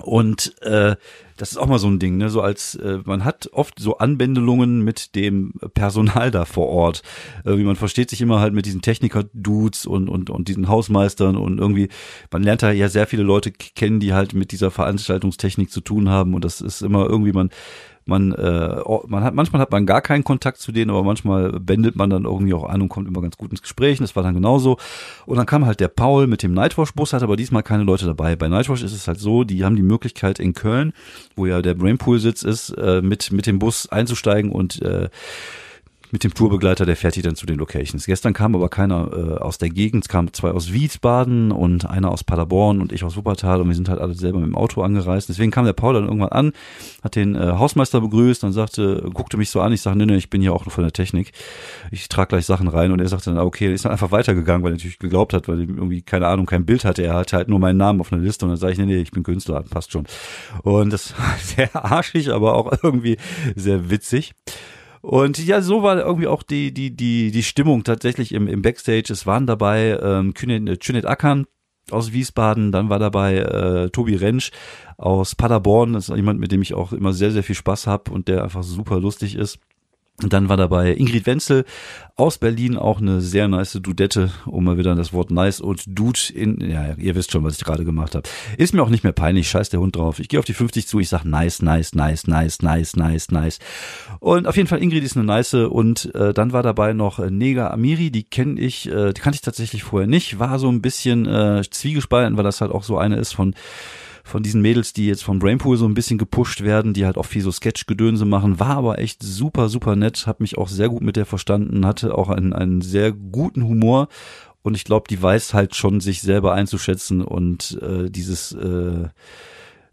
Und 0.00 0.60
äh, 0.62 0.96
das 1.36 1.50
ist 1.50 1.58
auch 1.58 1.66
mal 1.66 1.78
so 1.78 1.88
ein 1.88 1.98
Ding, 1.98 2.16
ne? 2.16 2.30
So 2.30 2.40
als 2.40 2.76
äh, 2.76 3.00
man 3.04 3.24
hat 3.24 3.50
oft 3.52 3.78
so 3.78 3.98
Anbändelungen 3.98 4.82
mit 4.82 5.14
dem 5.14 5.52
Personal 5.74 6.30
da 6.30 6.44
vor 6.46 6.68
Ort. 6.68 7.02
Äh, 7.44 7.58
wie 7.58 7.64
man 7.64 7.76
versteht 7.76 8.08
sich 8.08 8.22
immer 8.22 8.40
halt 8.40 8.54
mit 8.54 8.64
diesen 8.64 8.80
Techniker-Dudes 8.80 9.84
und 9.84 10.08
und 10.08 10.30
und 10.30 10.48
diesen 10.48 10.68
Hausmeistern 10.68 11.36
und 11.36 11.58
irgendwie 11.58 11.88
man 12.30 12.42
lernt 12.42 12.62
da 12.62 12.70
ja 12.72 12.88
sehr 12.88 13.06
viele 13.06 13.22
Leute 13.22 13.52
kennen, 13.52 14.00
die 14.00 14.14
halt 14.14 14.32
mit 14.32 14.52
dieser 14.52 14.70
Veranstaltungstechnik 14.70 15.70
zu 15.70 15.80
tun 15.82 16.08
haben 16.08 16.34
und 16.34 16.44
das 16.44 16.60
ist 16.60 16.80
immer 16.80 17.06
irgendwie 17.06 17.32
man 17.32 17.50
man, 18.04 18.32
äh, 18.32 18.80
man 19.06 19.24
hat, 19.24 19.34
manchmal 19.34 19.62
hat 19.62 19.70
man 19.70 19.86
gar 19.86 20.00
keinen 20.00 20.24
Kontakt 20.24 20.58
zu 20.58 20.72
denen, 20.72 20.90
aber 20.90 21.02
manchmal 21.02 21.52
bändelt 21.52 21.96
man 21.96 22.10
dann 22.10 22.24
irgendwie 22.24 22.54
auch 22.54 22.68
an 22.68 22.82
und 22.82 22.88
kommt 22.88 23.08
immer 23.08 23.22
ganz 23.22 23.36
gut 23.36 23.50
ins 23.50 23.62
Gespräch. 23.62 23.98
Und 23.98 24.04
das 24.04 24.16
war 24.16 24.22
dann 24.22 24.34
genauso. 24.34 24.78
Und 25.26 25.36
dann 25.36 25.46
kam 25.46 25.66
halt 25.66 25.80
der 25.80 25.88
Paul 25.88 26.26
mit 26.26 26.42
dem 26.42 26.54
Nightwash-Bus, 26.54 27.12
hat 27.12 27.22
aber 27.22 27.36
diesmal 27.36 27.62
keine 27.62 27.84
Leute 27.84 28.06
dabei. 28.06 28.36
Bei 28.36 28.48
Nightwash 28.48 28.82
ist 28.82 28.92
es 28.92 29.08
halt 29.08 29.20
so, 29.20 29.44
die 29.44 29.64
haben 29.64 29.76
die 29.76 29.82
Möglichkeit 29.82 30.38
in 30.38 30.52
Köln, 30.52 30.92
wo 31.36 31.46
ja 31.46 31.62
der 31.62 31.74
Brainpool-Sitz 31.74 32.42
ist, 32.42 32.70
äh, 32.70 33.02
mit, 33.02 33.32
mit 33.32 33.46
dem 33.46 33.58
Bus 33.58 33.88
einzusteigen 33.88 34.50
und 34.50 34.82
äh, 34.82 35.08
mit 36.12 36.24
dem 36.24 36.34
Tourbegleiter, 36.34 36.84
der 36.84 36.94
fährt 36.94 37.16
die 37.16 37.22
dann 37.22 37.36
zu 37.36 37.46
den 37.46 37.58
Locations. 37.58 38.04
Gestern 38.04 38.34
kam 38.34 38.54
aber 38.54 38.68
keiner 38.68 39.10
äh, 39.12 39.38
aus 39.38 39.56
der 39.56 39.70
Gegend, 39.70 40.04
es 40.04 40.08
kamen 40.10 40.30
zwei 40.34 40.50
aus 40.50 40.70
Wiesbaden 40.70 41.50
und 41.50 41.88
einer 41.88 42.10
aus 42.10 42.22
Paderborn 42.22 42.82
und 42.82 42.92
ich 42.92 43.02
aus 43.02 43.16
Wuppertal 43.16 43.62
und 43.62 43.68
wir 43.68 43.74
sind 43.74 43.88
halt 43.88 43.98
alle 43.98 44.12
selber 44.12 44.38
mit 44.38 44.48
dem 44.48 44.54
Auto 44.54 44.82
angereist. 44.82 45.30
Deswegen 45.30 45.50
kam 45.50 45.64
der 45.64 45.72
Paul 45.72 45.94
dann 45.94 46.04
irgendwann 46.04 46.28
an, 46.28 46.52
hat 47.02 47.16
den 47.16 47.34
äh, 47.34 47.52
Hausmeister 47.52 48.02
begrüßt 48.02 48.44
und 48.44 48.52
sagte, 48.52 49.08
guckte 49.14 49.38
mich 49.38 49.48
so 49.48 49.62
an, 49.62 49.72
ich 49.72 49.80
sage, 49.80 49.96
nee, 49.96 50.04
nee, 50.04 50.16
ich 50.16 50.28
bin 50.28 50.42
hier 50.42 50.52
auch 50.52 50.66
nur 50.66 50.72
von 50.72 50.84
der 50.84 50.92
Technik. 50.92 51.32
Ich 51.90 52.10
trage 52.10 52.28
gleich 52.28 52.44
Sachen 52.44 52.68
rein 52.68 52.92
und 52.92 53.00
er 53.00 53.08
sagte 53.08 53.30
dann, 53.30 53.38
ah, 53.38 53.44
okay, 53.44 53.72
ist 53.72 53.86
dann 53.86 53.92
einfach 53.92 54.10
weitergegangen, 54.10 54.62
weil 54.62 54.72
er 54.72 54.76
natürlich 54.76 54.98
geglaubt 54.98 55.32
hat, 55.32 55.48
weil 55.48 55.62
er 55.62 55.68
irgendwie, 55.68 56.02
keine 56.02 56.26
Ahnung, 56.26 56.44
kein 56.44 56.66
Bild 56.66 56.84
hatte. 56.84 57.02
Er 57.02 57.14
hatte 57.14 57.38
halt 57.38 57.48
nur 57.48 57.58
meinen 57.58 57.78
Namen 57.78 58.02
auf 58.02 58.12
einer 58.12 58.20
Liste 58.20 58.44
und 58.44 58.50
dann 58.50 58.58
sage 58.58 58.74
ich, 58.74 58.78
nee, 58.78 58.84
nee, 58.84 59.00
ich 59.00 59.12
bin 59.12 59.22
Künstler, 59.22 59.62
passt 59.62 59.92
schon. 59.92 60.04
Und 60.62 60.92
das 60.92 61.14
war 61.18 61.38
sehr 61.38 61.74
arschig, 61.74 62.30
aber 62.30 62.54
auch 62.54 62.70
irgendwie 62.82 63.16
sehr 63.56 63.88
witzig. 63.88 64.34
Und 65.02 65.44
ja, 65.44 65.60
so 65.60 65.82
war 65.82 65.98
irgendwie 65.98 66.28
auch 66.28 66.44
die, 66.44 66.72
die, 66.72 66.94
die, 66.94 67.32
die 67.32 67.42
Stimmung 67.42 67.82
tatsächlich 67.82 68.32
im, 68.32 68.46
im 68.46 68.62
Backstage. 68.62 69.12
Es 69.12 69.26
waren 69.26 69.46
dabei 69.46 69.98
ähm, 70.00 70.32
Künet 70.32 71.06
Ackern 71.06 71.46
aus 71.90 72.12
Wiesbaden, 72.12 72.70
dann 72.70 72.88
war 72.88 73.00
dabei 73.00 73.38
äh, 73.38 73.90
Tobi 73.90 74.14
Rentsch 74.14 74.52
aus 74.96 75.34
Paderborn, 75.34 75.94
das 75.94 76.08
ist 76.08 76.16
jemand, 76.16 76.38
mit 76.38 76.52
dem 76.52 76.62
ich 76.62 76.74
auch 76.74 76.92
immer 76.92 77.12
sehr, 77.12 77.32
sehr 77.32 77.42
viel 77.42 77.56
Spaß 77.56 77.88
habe 77.88 78.12
und 78.12 78.28
der 78.28 78.44
einfach 78.44 78.62
super 78.62 79.00
lustig 79.00 79.34
ist. 79.34 79.58
Und 80.22 80.32
dann 80.32 80.48
war 80.48 80.56
dabei 80.56 80.94
Ingrid 80.94 81.26
Wenzel 81.26 81.64
aus 82.16 82.38
Berlin, 82.38 82.76
auch 82.76 83.00
eine 83.00 83.20
sehr 83.20 83.48
nice 83.48 83.78
Dudette, 83.82 84.30
um 84.46 84.64
mal 84.64 84.76
wieder 84.76 84.94
das 84.94 85.12
Wort 85.12 85.30
nice 85.30 85.60
und 85.60 85.84
Dude 85.86 86.20
in, 86.34 86.60
ja, 86.60 86.94
ihr 86.94 87.14
wisst 87.14 87.32
schon, 87.32 87.42
was 87.42 87.56
ich 87.56 87.64
gerade 87.64 87.84
gemacht 87.84 88.14
habe. 88.14 88.28
Ist 88.58 88.74
mir 88.74 88.82
auch 88.82 88.90
nicht 88.90 89.02
mehr 89.02 89.12
peinlich, 89.12 89.48
scheiß 89.48 89.70
der 89.70 89.80
Hund 89.80 89.96
drauf. 89.96 90.18
Ich 90.18 90.28
gehe 90.28 90.38
auf 90.38 90.44
die 90.44 90.52
50 90.52 90.86
zu, 90.86 91.00
ich 91.00 91.08
sag 91.08 91.24
nice, 91.24 91.62
nice, 91.62 91.94
nice, 91.94 92.26
nice, 92.26 92.62
nice, 92.62 92.96
nice, 92.96 93.30
nice. 93.30 93.58
Und 94.20 94.46
auf 94.46 94.56
jeden 94.56 94.68
Fall 94.68 94.82
Ingrid 94.82 95.04
ist 95.04 95.16
eine 95.16 95.24
nice 95.24 95.54
und 95.54 96.14
äh, 96.14 96.34
dann 96.34 96.52
war 96.52 96.62
dabei 96.62 96.92
noch 96.92 97.18
Nega 97.18 97.70
Amiri, 97.70 98.10
die 98.10 98.24
kenne 98.24 98.60
ich, 98.60 98.88
äh, 98.90 99.12
die 99.12 99.20
kannte 99.20 99.36
ich 99.36 99.42
tatsächlich 99.42 99.82
vorher 99.82 100.08
nicht, 100.08 100.38
war 100.38 100.58
so 100.58 100.68
ein 100.68 100.82
bisschen 100.82 101.26
äh, 101.26 101.62
zwiegespalten, 101.68 102.36
weil 102.36 102.44
das 102.44 102.60
halt 102.60 102.72
auch 102.72 102.82
so 102.82 102.98
eine 102.98 103.16
ist 103.16 103.32
von 103.32 103.54
von 104.24 104.42
diesen 104.42 104.62
Mädels, 104.62 104.92
die 104.92 105.06
jetzt 105.06 105.24
vom 105.24 105.38
Brainpool 105.38 105.76
so 105.76 105.86
ein 105.86 105.94
bisschen 105.94 106.18
gepusht 106.18 106.62
werden, 106.62 106.94
die 106.94 107.04
halt 107.06 107.16
auch 107.16 107.26
viel 107.26 107.42
so 107.42 107.50
Sketch-Gedönse 107.50 108.24
machen, 108.24 108.60
war 108.60 108.76
aber 108.76 108.98
echt 108.98 109.22
super, 109.22 109.68
super 109.68 109.96
nett, 109.96 110.26
hab 110.26 110.40
mich 110.40 110.58
auch 110.58 110.68
sehr 110.68 110.88
gut 110.88 111.02
mit 111.02 111.16
der 111.16 111.26
verstanden, 111.26 111.86
hatte 111.86 112.16
auch 112.16 112.28
einen, 112.28 112.52
einen 112.52 112.80
sehr 112.80 113.12
guten 113.12 113.64
Humor 113.64 114.08
und 114.62 114.76
ich 114.76 114.84
glaube, 114.84 115.06
die 115.08 115.20
weiß 115.20 115.54
halt 115.54 115.74
schon, 115.74 116.00
sich 116.00 116.22
selber 116.22 116.54
einzuschätzen 116.54 117.20
und 117.20 117.78
äh, 117.82 118.10
dieses 118.10 118.52
äh, 118.52 119.08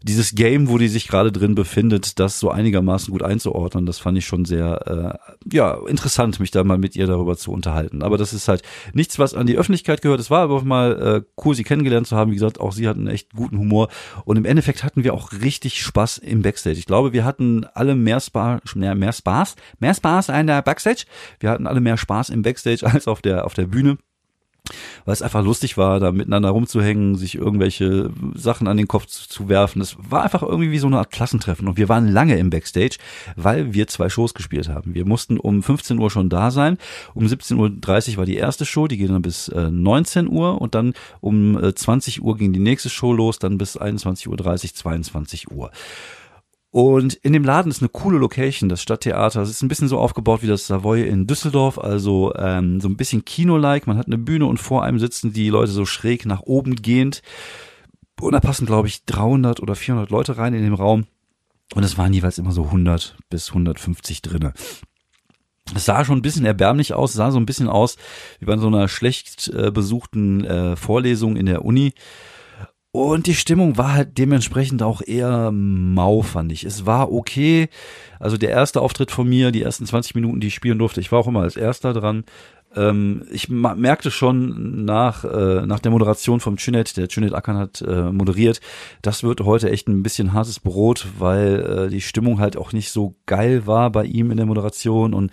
dieses 0.02 0.34
Game, 0.34 0.68
wo 0.68 0.78
die 0.78 0.88
sich 0.88 1.08
gerade 1.08 1.30
drin 1.30 1.54
befindet, 1.54 2.18
das 2.18 2.40
so 2.40 2.50
einigermaßen 2.50 3.12
gut 3.12 3.22
einzuordnen, 3.22 3.86
das 3.86 3.98
fand 3.98 4.16
ich 4.16 4.26
schon 4.26 4.44
sehr 4.44 5.18
äh, 5.26 5.32
ja 5.52 5.78
interessant, 5.86 6.40
mich 6.40 6.50
da 6.50 6.64
mal 6.64 6.78
mit 6.78 6.96
ihr 6.96 7.06
darüber 7.06 7.36
zu 7.36 7.52
unterhalten. 7.52 8.02
Aber 8.02 8.16
das 8.16 8.32
ist 8.32 8.48
halt 8.48 8.62
nichts, 8.94 9.18
was 9.18 9.34
an 9.34 9.46
die 9.46 9.56
Öffentlichkeit 9.56 10.00
gehört. 10.00 10.20
Es 10.20 10.30
war 10.30 10.40
aber 10.40 10.62
mal 10.62 11.24
äh, 11.26 11.42
cool, 11.44 11.54
sie 11.54 11.64
kennengelernt 11.64 12.06
zu 12.06 12.16
haben. 12.16 12.30
Wie 12.30 12.36
gesagt, 12.36 12.60
auch 12.60 12.72
sie 12.72 12.88
hatten 12.88 13.06
echt 13.06 13.34
guten 13.34 13.58
Humor 13.58 13.88
und 14.24 14.36
im 14.36 14.44
Endeffekt 14.44 14.84
hatten 14.84 15.04
wir 15.04 15.12
auch 15.12 15.32
richtig 15.32 15.82
Spaß 15.82 16.18
im 16.18 16.42
Backstage. 16.42 16.78
Ich 16.78 16.86
glaube, 16.86 17.12
wir 17.12 17.24
hatten 17.24 17.64
alle 17.74 17.94
mehr 17.94 18.20
Spaß, 18.20 18.74
mehr, 18.74 19.12
Spaß, 19.12 19.56
mehr 19.78 19.94
Spaß 19.94 20.30
in 20.30 20.46
der 20.46 20.62
Backstage. 20.62 21.04
Wir 21.40 21.50
hatten 21.50 21.66
alle 21.66 21.80
mehr 21.80 21.96
Spaß 21.96 22.30
im 22.30 22.42
Backstage 22.42 22.86
als 22.90 23.06
auf 23.06 23.20
der 23.20 23.44
auf 23.44 23.54
der 23.54 23.66
Bühne 23.66 23.98
weil 25.04 25.12
es 25.12 25.22
einfach 25.22 25.44
lustig 25.44 25.76
war, 25.76 26.00
da 26.00 26.12
miteinander 26.12 26.50
rumzuhängen, 26.50 27.16
sich 27.16 27.36
irgendwelche 27.36 28.10
Sachen 28.34 28.68
an 28.68 28.76
den 28.76 28.88
Kopf 28.88 29.06
zu, 29.06 29.28
zu 29.28 29.48
werfen. 29.48 29.80
Es 29.80 29.96
war 29.98 30.22
einfach 30.22 30.42
irgendwie 30.42 30.70
wie 30.70 30.78
so 30.78 30.86
eine 30.86 30.98
Art 30.98 31.10
Klassentreffen 31.10 31.68
und 31.68 31.76
wir 31.76 31.88
waren 31.88 32.08
lange 32.08 32.38
im 32.38 32.50
Backstage, 32.50 32.96
weil 33.36 33.72
wir 33.72 33.86
zwei 33.86 34.08
Shows 34.08 34.34
gespielt 34.34 34.68
haben. 34.68 34.94
Wir 34.94 35.06
mussten 35.06 35.38
um 35.38 35.62
15 35.62 35.98
Uhr 35.98 36.10
schon 36.10 36.28
da 36.28 36.50
sein, 36.50 36.78
um 37.14 37.26
17.30 37.26 38.12
Uhr 38.12 38.16
war 38.18 38.26
die 38.26 38.36
erste 38.36 38.64
Show, 38.64 38.86
die 38.86 38.96
ging 38.96 39.08
dann 39.08 39.22
bis 39.22 39.48
äh, 39.48 39.70
19 39.70 40.28
Uhr 40.28 40.60
und 40.60 40.74
dann 40.74 40.94
um 41.20 41.62
äh, 41.62 41.74
20 41.74 42.22
Uhr 42.22 42.36
ging 42.36 42.52
die 42.52 42.60
nächste 42.60 42.90
Show 42.90 43.12
los, 43.12 43.38
dann 43.38 43.58
bis 43.58 43.78
21.30 43.78 44.28
Uhr, 44.28 44.74
22 44.74 45.50
Uhr. 45.50 45.70
Und 46.72 47.14
in 47.14 47.32
dem 47.32 47.42
Laden 47.42 47.70
ist 47.70 47.82
eine 47.82 47.88
coole 47.88 48.18
Location, 48.18 48.68
das 48.68 48.80
Stadttheater. 48.80 49.42
Es 49.42 49.50
ist 49.50 49.62
ein 49.62 49.68
bisschen 49.68 49.88
so 49.88 49.98
aufgebaut 49.98 50.42
wie 50.42 50.46
das 50.46 50.68
Savoy 50.68 51.02
in 51.02 51.26
Düsseldorf, 51.26 51.78
also 51.78 52.32
ähm, 52.36 52.80
so 52.80 52.88
ein 52.88 52.96
bisschen 52.96 53.24
Kino-like. 53.24 53.88
Man 53.88 53.98
hat 53.98 54.06
eine 54.06 54.18
Bühne 54.18 54.46
und 54.46 54.58
vor 54.58 54.84
einem 54.84 55.00
sitzen 55.00 55.32
die 55.32 55.48
Leute 55.48 55.72
so 55.72 55.84
schräg 55.84 56.26
nach 56.26 56.42
oben 56.42 56.76
gehend. 56.76 57.22
Und 58.20 58.32
da 58.32 58.40
passen, 58.40 58.66
glaube 58.66 58.86
ich, 58.86 59.04
300 59.06 59.60
oder 59.60 59.74
400 59.74 60.10
Leute 60.10 60.38
rein 60.38 60.54
in 60.54 60.62
dem 60.62 60.74
Raum. 60.74 61.06
Und 61.74 61.82
es 61.82 61.98
waren 61.98 62.12
jeweils 62.12 62.38
immer 62.38 62.52
so 62.52 62.64
100 62.64 63.16
bis 63.30 63.48
150 63.48 64.22
drinne. 64.22 64.52
Es 65.74 65.84
sah 65.84 66.04
schon 66.04 66.18
ein 66.18 66.22
bisschen 66.22 66.44
erbärmlich 66.44 66.94
aus, 66.94 67.12
sah 67.12 67.30
so 67.30 67.38
ein 67.38 67.46
bisschen 67.46 67.68
aus 67.68 67.96
wie 68.38 68.46
bei 68.46 68.56
so 68.56 68.66
einer 68.68 68.88
schlecht 68.88 69.48
äh, 69.48 69.70
besuchten 69.70 70.44
äh, 70.44 70.76
Vorlesung 70.76 71.36
in 71.36 71.46
der 71.46 71.64
Uni. 71.64 71.94
Und 72.92 73.26
die 73.26 73.34
Stimmung 73.34 73.78
war 73.78 73.94
halt 73.94 74.18
dementsprechend 74.18 74.82
auch 74.82 75.00
eher 75.00 75.52
mau, 75.52 76.22
fand 76.22 76.50
ich. 76.50 76.64
Es 76.64 76.86
war 76.86 77.12
okay. 77.12 77.68
Also 78.18 78.36
der 78.36 78.50
erste 78.50 78.80
Auftritt 78.80 79.12
von 79.12 79.28
mir, 79.28 79.52
die 79.52 79.62
ersten 79.62 79.86
20 79.86 80.16
Minuten, 80.16 80.40
die 80.40 80.48
ich 80.48 80.54
spielen 80.54 80.78
durfte, 80.78 81.00
ich 81.00 81.12
war 81.12 81.20
auch 81.20 81.28
immer 81.28 81.42
als 81.42 81.56
erster 81.56 81.92
dran. 81.92 82.24
Ähm, 82.74 83.26
ich 83.30 83.48
merkte 83.48 84.10
schon 84.10 84.84
nach, 84.84 85.24
äh, 85.24 85.66
nach 85.66 85.80
der 85.80 85.90
Moderation 85.90 86.40
vom 86.40 86.56
Chinet, 86.56 86.96
der 86.96 87.08
Chinet 87.08 87.34
Akan 87.34 87.56
hat 87.56 87.82
äh, 87.82 88.12
moderiert, 88.12 88.60
das 89.02 89.24
wird 89.24 89.40
heute 89.40 89.70
echt 89.70 89.88
ein 89.88 90.04
bisschen 90.04 90.32
hartes 90.32 90.60
Brot, 90.60 91.06
weil 91.18 91.86
äh, 91.86 91.90
die 91.90 92.00
Stimmung 92.00 92.38
halt 92.38 92.56
auch 92.56 92.72
nicht 92.72 92.90
so 92.90 93.16
geil 93.26 93.66
war 93.66 93.90
bei 93.90 94.04
ihm 94.04 94.30
in 94.30 94.36
der 94.36 94.46
Moderation 94.46 95.14
und 95.14 95.32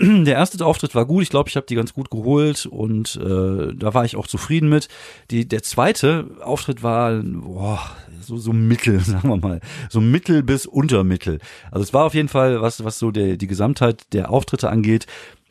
der 0.24 0.34
erste 0.34 0.64
Auftritt 0.64 0.94
war 0.94 1.04
gut, 1.04 1.22
ich 1.22 1.28
glaube, 1.28 1.50
ich 1.50 1.56
habe 1.56 1.66
die 1.66 1.74
ganz 1.74 1.92
gut 1.92 2.10
geholt 2.10 2.64
und 2.64 3.16
äh, 3.16 3.74
da 3.74 3.92
war 3.92 4.04
ich 4.06 4.16
auch 4.16 4.26
zufrieden 4.26 4.70
mit. 4.70 4.88
Die, 5.30 5.46
der 5.46 5.62
zweite 5.62 6.26
Auftritt 6.42 6.82
war 6.82 7.20
boah, 7.22 7.80
so, 8.22 8.38
so 8.38 8.54
mittel, 8.54 9.00
sagen 9.04 9.28
wir 9.28 9.36
mal, 9.36 9.60
so 9.90 10.00
mittel 10.00 10.42
bis 10.42 10.64
untermittel. 10.64 11.38
Also 11.70 11.82
es 11.82 11.92
war 11.92 12.06
auf 12.06 12.14
jeden 12.14 12.28
Fall, 12.28 12.62
was, 12.62 12.82
was 12.82 12.98
so 12.98 13.10
der, 13.10 13.36
die 13.36 13.46
Gesamtheit 13.46 14.04
der 14.12 14.30
Auftritte 14.30 14.70
angeht, 14.70 15.06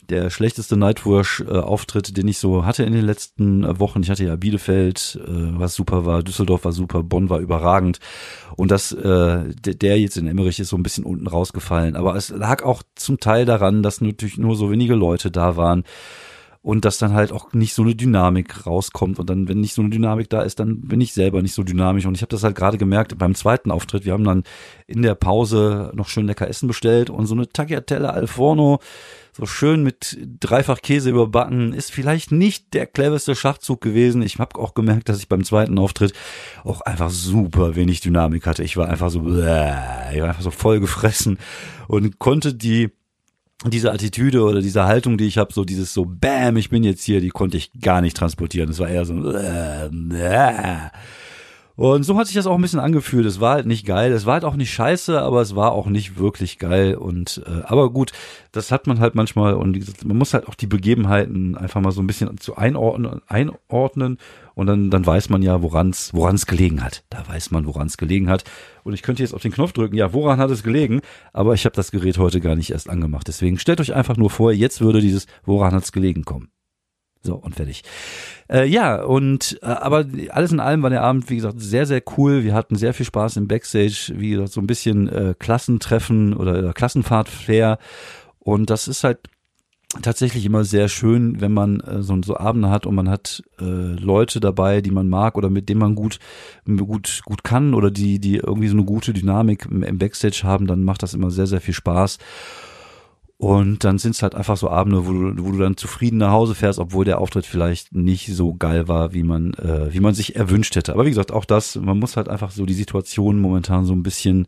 der 0.10 0.30
schlechteste 0.30 0.76
Nightwash-Auftritt, 0.78 2.18
den 2.18 2.28
ich 2.28 2.38
so 2.38 2.66
hatte 2.66 2.84
in 2.84 2.94
den 2.94 3.06
letzten 3.06 3.80
Wochen. 3.80 4.02
Ich 4.02 4.10
hatte 4.10 4.26
ja 4.26 4.36
Bielefeld, 4.36 5.20
äh, 5.24 5.60
was 5.60 5.76
super 5.76 6.06
war, 6.06 6.24
Düsseldorf 6.24 6.66
war 6.66 6.72
super, 6.72 7.04
Bonn 7.04 7.30
war 7.30 7.40
überragend. 7.40 8.00
Und 8.56 8.72
das, 8.72 8.92
äh, 8.92 9.54
der 9.54 10.00
jetzt 10.00 10.18
in 10.18 10.28
Emmerich 10.28 10.60
ist 10.60 10.70
so 10.70 10.78
ein 10.78 10.84
bisschen 10.84 11.04
unten 11.04 11.28
rausgefallen. 11.28 11.96
Aber 11.96 12.16
es 12.16 12.30
lag 12.30 12.64
auch 12.64 12.84
zum 12.96 13.20
Teil 13.20 13.46
daran, 13.46 13.84
dass 13.84 14.02
natürlich 14.02 14.38
nur 14.38 14.56
so 14.56 14.72
wenige 14.72 14.96
Leute 14.96 15.32
da 15.32 15.56
waren. 15.56 15.84
und 16.62 16.84
dass 16.84 16.98
dann 16.98 17.14
halt 17.14 17.32
auch 17.32 17.54
nicht 17.54 17.74
so 17.74 17.84
eine 17.84 17.96
Dynamik 17.96 18.66
rauskommt 18.68 19.18
und 19.18 19.30
dann, 19.30 19.48
wenn 19.48 19.62
nicht 19.62 19.74
so 19.74 19.82
eine 19.82 19.92
Dynamik 19.92 20.30
da 20.30 20.42
ist, 20.42 20.60
dann 20.60 20.82
bin 20.82 21.00
ich 21.00 21.14
selber 21.14 21.42
nicht 21.42 21.54
so 21.54 21.64
dynamisch 21.64 22.06
und 22.06 22.16
ich 22.16 22.22
habe 22.22 22.32
das 22.32 22.44
halt 22.44 22.56
gerade 22.56 22.78
gemerkt 22.78 23.18
beim 23.18 23.34
zweiten 23.34 23.72
Auftritt, 23.72 24.06
wir 24.06 24.14
haben 24.14 24.26
dann 24.26 24.44
in 24.86 25.02
der 25.02 25.16
Pause 25.16 25.92
noch 25.96 26.10
schön 26.10 26.28
lecker 26.28 26.50
Essen 26.50 26.68
bestellt 26.68 27.10
und 27.10 27.28
so 27.28 27.36
eine 27.36 27.48
Tagliatelle 27.48 28.12
al 28.12 28.28
forno, 28.28 28.80
so 29.40 29.46
schön 29.46 29.84
mit 29.84 30.18
dreifach 30.40 30.82
Käse 30.82 31.10
überbacken, 31.10 31.74
ist 31.74 31.92
vielleicht 31.92 32.32
nicht 32.32 32.74
der 32.74 32.86
cleverste 32.86 33.36
Schachzug 33.36 33.80
gewesen. 33.80 34.22
Ich 34.22 34.38
habe 34.38 34.60
auch 34.60 34.74
gemerkt, 34.74 35.08
dass 35.08 35.20
ich 35.20 35.30
beim 35.30 35.46
zweiten 35.46 35.80
Auftritt 35.80 36.14
auch 36.66 36.82
einfach 36.82 37.10
super 37.10 37.76
wenig 37.76 38.02
Dynamik 38.02 38.46
hatte. 38.46 38.64
Ich 38.64 38.76
war 38.76 38.90
einfach 38.90 39.10
so, 39.10 39.22
ich 39.22 39.46
war 39.46 40.28
einfach 40.28 40.42
so 40.42 40.52
voll 40.52 40.80
gefressen 40.82 41.40
und 41.88 42.20
konnte 42.20 42.54
die 42.54 42.90
diese 43.66 43.92
Attitüde 43.92 44.44
oder 44.44 44.62
diese 44.62 44.86
Haltung, 44.86 45.18
die 45.18 45.28
ich 45.28 45.38
habe, 45.38 45.52
so 45.52 45.66
dieses 45.66 45.94
so 45.94 46.06
Bam, 46.06 46.56
ich 46.56 46.70
bin 46.70 46.84
jetzt 46.84 47.04
hier, 47.04 47.20
die 47.20 47.30
konnte 47.30 47.58
ich 47.58 47.72
gar 47.82 48.00
nicht 48.00 48.16
transportieren. 48.16 48.70
Es 48.70 48.80
war 48.80 48.88
eher 48.88 49.04
so 49.04 49.32
äh, 49.32 49.88
äh. 49.88 50.90
Und 51.80 52.04
so 52.04 52.18
hat 52.18 52.28
sich 52.28 52.36
das 52.36 52.46
auch 52.46 52.56
ein 52.56 52.62
bisschen 52.62 52.82
angefühlt. 52.82 53.26
Es 53.26 53.40
war 53.40 53.54
halt 53.54 53.66
nicht 53.66 53.86
geil. 53.86 54.12
Es 54.12 54.26
war 54.26 54.34
halt 54.34 54.44
auch 54.44 54.58
nicht 54.58 54.70
scheiße, 54.70 55.22
aber 55.22 55.40
es 55.40 55.56
war 55.56 55.72
auch 55.72 55.88
nicht 55.88 56.20
wirklich 56.20 56.60
geil. 56.60 56.96
Und 56.96 57.42
äh, 57.48 57.62
aber 57.64 57.90
gut, 57.90 58.12
das 58.52 58.74
hat 58.74 58.86
man 58.86 59.00
halt 59.00 59.16
manchmal 59.16 59.54
und 59.54 60.06
man 60.06 60.18
muss 60.18 60.34
halt 60.34 60.50
auch 60.50 60.56
die 60.56 60.68
Begebenheiten 60.68 61.56
einfach 61.56 61.80
mal 61.80 61.94
so 61.94 62.02
ein 62.02 62.08
bisschen 62.08 62.38
zu 62.38 62.58
einordnen, 62.58 63.22
einordnen 63.28 64.18
und 64.56 64.68
dann, 64.68 64.90
dann 64.90 65.06
weiß 65.06 65.30
man 65.30 65.42
ja, 65.42 65.62
woran 65.62 65.92
es 65.92 66.14
woran's 66.14 66.48
gelegen 66.48 66.84
hat. 66.84 67.06
Da 67.10 67.26
weiß 67.26 67.52
man, 67.52 67.66
woran 67.66 67.88
es 67.88 67.96
gelegen 67.96 68.30
hat. 68.30 68.44
Und 68.84 68.92
ich 68.92 69.02
könnte 69.02 69.24
jetzt 69.24 69.34
auf 69.34 69.42
den 69.42 69.54
Knopf 69.54 69.72
drücken, 69.72 69.96
ja, 69.96 70.12
woran 70.12 70.38
hat 70.38 70.52
es 70.52 70.64
gelegen? 70.64 71.00
Aber 71.32 71.54
ich 71.54 71.64
habe 71.64 71.78
das 71.78 71.92
Gerät 71.92 72.18
heute 72.18 72.42
gar 72.42 72.58
nicht 72.58 72.72
erst 72.72 72.90
angemacht. 72.90 73.30
Deswegen 73.30 73.58
stellt 73.58 73.80
euch 73.80 73.94
einfach 73.94 74.18
nur 74.18 74.30
vor, 74.30 74.52
jetzt 74.52 74.82
würde 74.82 75.00
dieses 75.00 75.28
woran 75.46 75.74
hat 75.74 75.86
es 75.86 75.94
gelegen 75.94 76.26
kommen. 76.26 76.50
So, 77.22 77.36
und 77.36 77.56
fertig. 77.56 77.84
Äh, 78.50 78.66
ja, 78.66 79.04
und 79.04 79.60
äh, 79.62 79.66
aber 79.66 80.06
alles 80.30 80.54
in 80.54 80.62
allem 80.62 80.84
war 80.84 80.90
der 80.90 81.04
Abend, 81.04 81.30
wie 81.30 81.36
gesagt, 81.36 81.60
sehr, 81.60 81.86
sehr 81.86 82.02
cool. 82.18 82.44
Wir 82.44 82.54
hatten 82.54 82.76
sehr 82.76 82.94
viel 82.94 83.06
Spaß 83.06 83.36
im 83.38 83.48
Backstage, 83.48 84.14
wie 84.16 84.32
gesagt, 84.32 84.54
so 84.54 84.62
ein 84.62 84.68
bisschen 84.68 85.10
äh, 85.10 85.36
Klassentreffen 85.38 86.34
oder, 86.34 86.60
oder 86.60 86.74
Klassenfahrt-Flair. 86.74 87.78
Und 88.40 88.70
das 88.70 88.88
ist 88.88 89.04
halt 89.04 89.20
tatsächlich 90.02 90.46
immer 90.46 90.64
sehr 90.64 90.88
schön, 90.88 91.42
wenn 91.42 91.52
man 91.52 91.80
äh, 91.82 92.02
so, 92.02 92.16
so 92.24 92.38
Abende 92.38 92.70
hat 92.70 92.86
und 92.86 92.96
man 92.96 93.10
hat 93.10 93.44
äh, 93.60 93.64
Leute 93.64 94.40
dabei, 94.40 94.82
die 94.82 94.92
man 94.92 95.10
mag 95.10 95.38
oder 95.38 95.50
mit 95.50 95.68
denen 95.68 95.80
man 95.80 95.96
gut 95.96 96.20
gut 96.66 97.22
gut 97.26 97.44
kann 97.44 97.74
oder 97.74 97.90
die 97.90 98.20
die 98.20 98.38
irgendwie 98.38 98.68
so 98.68 98.76
eine 98.76 98.86
gute 98.86 99.14
Dynamik 99.14 99.66
im, 99.70 99.84
im 99.84 99.98
Backstage 99.98 100.42
haben, 100.44 100.68
dann 100.68 100.84
macht 100.84 101.02
das 101.02 101.16
immer 101.16 101.32
sehr 101.32 101.48
sehr 101.48 101.62
viel 101.62 101.74
Spaß. 101.74 102.20
Und 103.42 103.86
dann 103.86 104.00
sind 104.00 104.16
es 104.16 104.22
halt 104.22 104.36
einfach 104.36 104.58
so 104.58 104.70
Abende, 104.70 105.08
wo 105.08 105.14
du, 105.14 105.46
wo 105.46 105.52
du 105.54 105.60
dann 105.60 105.78
zufrieden 105.78 106.18
nach 106.18 106.32
Hause 106.32 106.56
fährst, 106.56 106.78
obwohl 106.78 107.06
der 107.06 107.22
Auftritt 107.22 107.46
vielleicht 107.46 107.96
nicht 107.96 108.28
so 108.36 108.54
geil 108.54 108.90
war, 108.90 109.14
wie 109.14 109.24
man, 109.24 109.54
äh, 109.54 109.94
wie 109.94 110.02
man 110.02 110.14
sich 110.14 110.36
erwünscht 110.36 110.76
hätte. 110.76 110.92
Aber 110.92 111.06
wie 111.06 111.10
gesagt, 111.10 111.32
auch 111.32 111.46
das, 111.46 111.78
man 111.78 111.98
muss 111.98 112.18
halt 112.18 112.28
einfach 112.28 112.52
so 112.52 112.66
die 112.66 112.74
Situation 112.74 113.40
momentan 113.40 113.86
so 113.86 113.94
ein 113.94 114.04
bisschen 114.04 114.46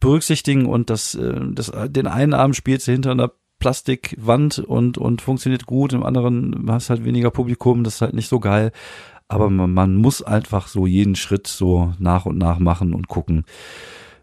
berücksichtigen 0.00 0.66
und 0.66 0.90
das, 0.90 1.14
äh, 1.14 1.32
das 1.52 1.70
den 1.86 2.08
einen 2.08 2.34
Abend 2.34 2.56
spielst 2.56 2.88
du 2.88 2.92
hinter 2.92 3.12
einer 3.12 3.30
Plastikwand 3.60 4.58
und, 4.58 4.98
und 4.98 5.22
funktioniert 5.22 5.66
gut, 5.66 5.92
im 5.92 6.02
anderen 6.02 6.66
hast 6.68 6.90
halt 6.90 7.04
weniger 7.04 7.30
Publikum, 7.30 7.84
das 7.84 7.94
ist 7.94 8.00
halt 8.00 8.14
nicht 8.14 8.28
so 8.28 8.40
geil. 8.40 8.72
Aber 9.28 9.48
man, 9.48 9.72
man 9.72 9.94
muss 9.94 10.22
einfach 10.22 10.66
so 10.66 10.88
jeden 10.88 11.14
Schritt 11.14 11.46
so 11.46 11.94
nach 12.00 12.26
und 12.26 12.38
nach 12.38 12.58
machen 12.58 12.94
und 12.94 13.06
gucken, 13.06 13.44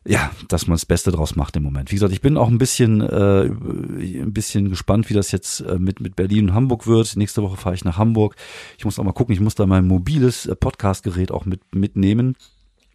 ja, 0.05 0.31
dass 0.47 0.65
man 0.65 0.73
das 0.73 0.85
Beste 0.85 1.11
draus 1.11 1.35
macht 1.35 1.55
im 1.55 1.63
Moment. 1.63 1.91
Wie 1.91 1.95
gesagt, 1.95 2.11
ich 2.11 2.21
bin 2.21 2.35
auch 2.35 2.47
ein 2.47 2.57
bisschen, 2.57 3.01
äh, 3.01 3.43
ein 3.43 4.33
bisschen 4.33 4.69
gespannt, 4.69 5.09
wie 5.09 5.13
das 5.13 5.31
jetzt 5.31 5.59
äh, 5.61 5.77
mit, 5.77 5.99
mit 5.99 6.15
Berlin 6.15 6.49
und 6.49 6.55
Hamburg 6.55 6.87
wird. 6.87 7.15
Nächste 7.17 7.43
Woche 7.43 7.57
fahre 7.57 7.75
ich 7.75 7.85
nach 7.85 7.97
Hamburg. 7.97 8.35
Ich 8.79 8.85
muss 8.85 8.97
auch 8.97 9.03
mal 9.03 9.11
gucken, 9.11 9.33
ich 9.33 9.41
muss 9.41 9.53
da 9.53 9.67
mein 9.67 9.85
mobiles 9.85 10.47
äh, 10.47 10.55
Podcast-Gerät 10.55 11.31
auch 11.31 11.45
mit, 11.45 11.75
mitnehmen. 11.75 12.35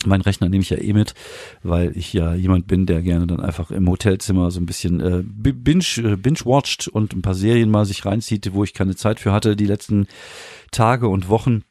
Mein 0.05 0.21
Rechner 0.21 0.49
nehme 0.49 0.63
ich 0.63 0.71
ja 0.71 0.79
eh 0.79 0.93
mit, 0.93 1.15
weil 1.63 1.97
ich 1.97 2.13
ja 2.13 2.35
jemand 2.35 2.67
bin, 2.67 2.87
der 2.87 3.03
gerne 3.03 3.27
dann 3.27 3.41
einfach 3.41 3.71
im 3.71 3.89
Hotelzimmer 3.89 4.51
so 4.51 4.61
ein 4.61 4.67
bisschen 4.67 5.01
äh, 5.01 5.23
binge, 5.25 5.85
äh, 5.99 6.17
binge-watcht 6.17 6.89
und 6.89 7.15
ein 7.15 7.23
paar 7.23 7.35
Serien 7.35 7.71
mal 7.71 7.87
sich 7.87 8.05
reinzieht, 8.05 8.53
wo 8.53 8.65
ich 8.65 8.75
keine 8.75 8.97
Zeit 8.97 9.21
für 9.21 9.33
hatte 9.33 9.55
die 9.55 9.67
letzten 9.67 10.07
Tage 10.73 11.09
und 11.09 11.29
Wochen. 11.29 11.63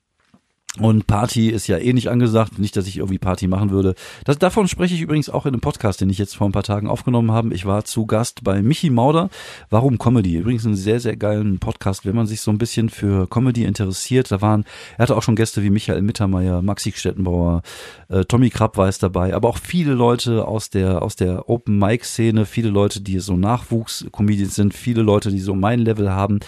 Und 0.79 1.07
Party 1.07 1.49
ist 1.49 1.67
ja 1.67 1.77
eh 1.77 1.93
nicht 1.93 2.09
angesagt. 2.09 2.59
Nicht, 2.59 2.75
dass 2.75 2.87
ich 2.87 2.97
irgendwie 2.97 3.17
Party 3.17 3.47
machen 3.47 3.69
würde. 3.69 3.95
Das, 4.25 4.37
davon 4.37 4.67
spreche 4.67 4.93
ich 4.93 5.01
übrigens 5.01 5.29
auch 5.29 5.45
in 5.45 5.53
einem 5.53 5.61
Podcast, 5.61 6.01
den 6.01 6.09
ich 6.09 6.17
jetzt 6.17 6.35
vor 6.35 6.47
ein 6.47 6.51
paar 6.51 6.63
Tagen 6.63 6.87
aufgenommen 6.87 7.31
habe. 7.31 7.53
Ich 7.53 7.65
war 7.65 7.85
zu 7.85 8.05
Gast 8.05 8.43
bei 8.43 8.61
Michi 8.61 8.89
Mauder. 8.89 9.29
Warum 9.69 9.97
Comedy? 9.97 10.35
Übrigens 10.35 10.65
einen 10.65 10.75
sehr, 10.75 10.99
sehr 10.99 11.15
geilen 11.15 11.59
Podcast, 11.59 12.05
wenn 12.05 12.15
man 12.15 12.27
sich 12.27 12.41
so 12.41 12.51
ein 12.51 12.57
bisschen 12.57 12.89
für 12.89 13.27
Comedy 13.27 13.63
interessiert. 13.63 14.31
Da 14.31 14.41
waren, 14.41 14.65
er 14.97 15.03
hatte 15.03 15.15
auch 15.15 15.23
schon 15.23 15.35
Gäste 15.35 15.63
wie 15.63 15.69
Michael 15.69 16.01
Mittermeier, 16.01 16.61
Maxi 16.61 16.91
Stettenbauer, 16.91 17.61
äh, 18.09 18.25
Tommy 18.25 18.49
Krapp 18.49 18.77
war 18.77 18.87
es 18.87 18.99
dabei, 18.99 19.33
aber 19.33 19.49
auch 19.49 19.57
viele 19.57 19.93
Leute 19.93 20.47
aus 20.47 20.69
der, 20.69 21.01
aus 21.01 21.15
der 21.15 21.49
Open 21.49 21.77
Mic 21.77 22.05
Szene, 22.05 22.45
viele 22.45 22.69
Leute, 22.69 23.01
die 23.01 23.19
so 23.19 23.37
Nachwuchs-Comedians 23.37 24.55
sind, 24.55 24.73
viele 24.73 25.01
Leute, 25.01 25.31
die 25.31 25.39
so 25.39 25.55
mein 25.55 25.79
Level 25.79 26.11
haben. 26.11 26.39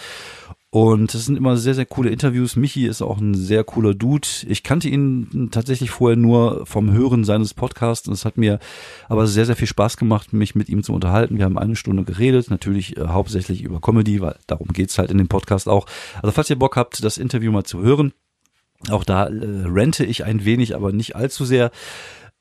Und 0.69 1.15
es 1.15 1.25
sind 1.25 1.38
immer 1.38 1.56
sehr, 1.56 1.73
sehr 1.73 1.86
coole 1.86 2.10
Interviews. 2.10 2.58
Michi 2.58 2.88
ist 2.88 3.01
auch 3.01 3.19
ein 3.19 3.36
sehr 3.36 3.63
cooler 3.63 3.93
Dude. 3.93 4.27
Ich 4.47 4.63
kannte 4.63 4.89
ihn 4.89 5.49
tatsächlich 5.49 5.91
vorher 5.91 6.17
nur 6.17 6.65
vom 6.65 6.91
Hören 6.91 7.23
seines 7.23 7.53
Podcasts. 7.53 8.08
Es 8.10 8.25
hat 8.25 8.38
mir 8.38 8.60
aber 9.08 9.27
sehr, 9.27 9.45
sehr 9.45 9.56
viel 9.56 9.67
Spaß 9.67 9.95
gemacht, 9.95 10.34
mich 10.34 10.56
mit 10.56 10.67
ihm 10.67 10.84
zu 10.84 10.93
unterhalten. 10.93 11.38
Wir 11.38 11.45
haben 11.45 11.58
eine 11.58 11.77
Stunde 11.77 12.03
geredet, 12.03 12.49
natürlich 12.49 12.97
äh, 12.97 13.08
hauptsächlich 13.08 13.63
über 13.63 13.80
Comedy, 13.80 14.19
weil 14.19 14.36
darum 14.45 14.67
geht's 14.67 14.97
halt 14.97 15.10
in 15.10 15.17
dem 15.17 15.30
Podcast 15.30 15.69
auch. 15.69 15.86
Also 16.21 16.32
falls 16.32 16.49
ihr 16.49 16.60
Bock 16.60 16.75
habt, 16.75 17.01
das 17.01 17.17
Interview 17.17 17.53
mal 17.53 17.63
zu 17.63 17.82
hören, 17.82 18.12
auch 18.89 19.06
da 19.06 19.27
äh, 19.27 19.32
rente 19.65 20.06
ich 20.06 20.25
ein 20.25 20.43
wenig, 20.43 20.75
aber 20.75 20.91
nicht 20.91 21.15
allzu 21.15 21.45
sehr. 21.45 21.71